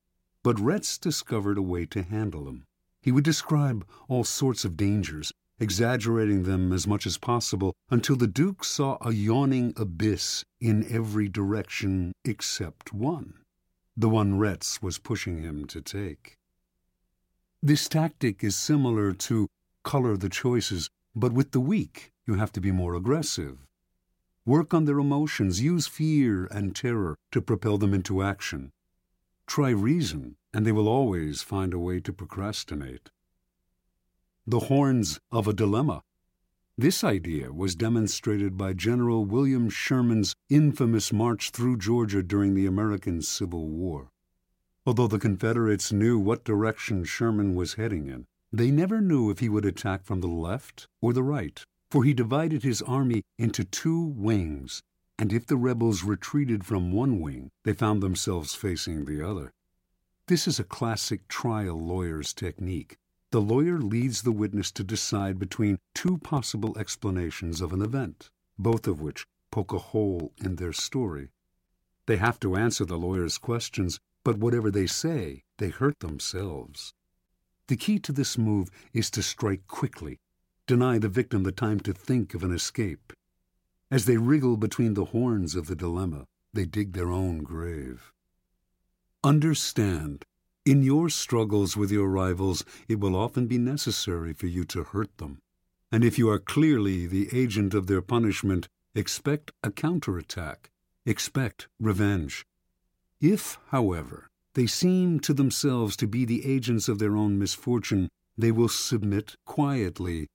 [0.42, 2.64] But Retz discovered a way to handle him.
[3.00, 8.26] He would describe all sorts of dangers, exaggerating them as much as possible, until the
[8.26, 13.34] Duke saw a yawning abyss in every direction except one
[13.96, 16.35] the one Retz was pushing him to take.
[17.66, 19.48] This tactic is similar to
[19.82, 23.66] color the choices, but with the weak, you have to be more aggressive.
[24.44, 28.70] Work on their emotions, use fear and terror to propel them into action.
[29.48, 33.10] Try reason, and they will always find a way to procrastinate.
[34.46, 36.02] The horns of a dilemma.
[36.78, 43.22] This idea was demonstrated by General William Sherman's infamous march through Georgia during the American
[43.22, 44.12] Civil War.
[44.86, 49.48] Although the Confederates knew what direction Sherman was heading in, they never knew if he
[49.48, 54.00] would attack from the left or the right, for he divided his army into two
[54.00, 54.82] wings,
[55.18, 59.52] and if the rebels retreated from one wing, they found themselves facing the other.
[60.28, 62.96] This is a classic trial lawyer's technique.
[63.32, 68.86] The lawyer leads the witness to decide between two possible explanations of an event, both
[68.86, 71.30] of which poke a hole in their story.
[72.06, 76.92] They have to answer the lawyer's questions but whatever they say, they hurt themselves.
[77.68, 80.18] The key to this move is to strike quickly,
[80.66, 83.12] deny the victim the time to think of an escape.
[83.88, 88.12] As they wriggle between the horns of the dilemma, they dig their own grave.
[89.22, 90.24] Understand,
[90.64, 95.18] in your struggles with your rivals, it will often be necessary for you to hurt
[95.18, 95.38] them.
[95.92, 100.72] And if you are clearly the agent of their punishment, expect a counterattack,
[101.04, 102.44] expect revenge.
[103.20, 108.52] If, however, they seem to themselves to be the agents of their own misfortune, they
[108.52, 110.28] will submit quietly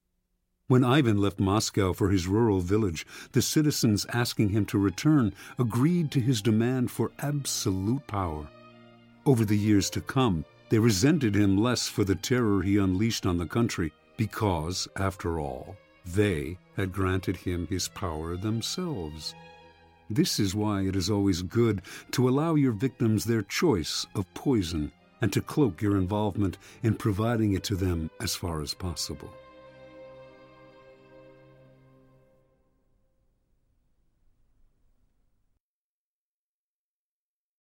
[0.72, 6.12] when Ivan left Moscow for his rural village, the citizens asking him to return agreed
[6.12, 8.48] to his demand for absolute power.
[9.26, 13.38] Over the years to come, they resented him less for the terror he unleashed on
[13.38, 15.76] the country, because, after all,
[16.06, 19.36] they had granted him his power themselves.
[20.14, 21.82] This is why it is always good
[22.12, 27.54] to allow your victims their choice of poison and to cloak your involvement in providing
[27.54, 29.34] it to them as far as possible.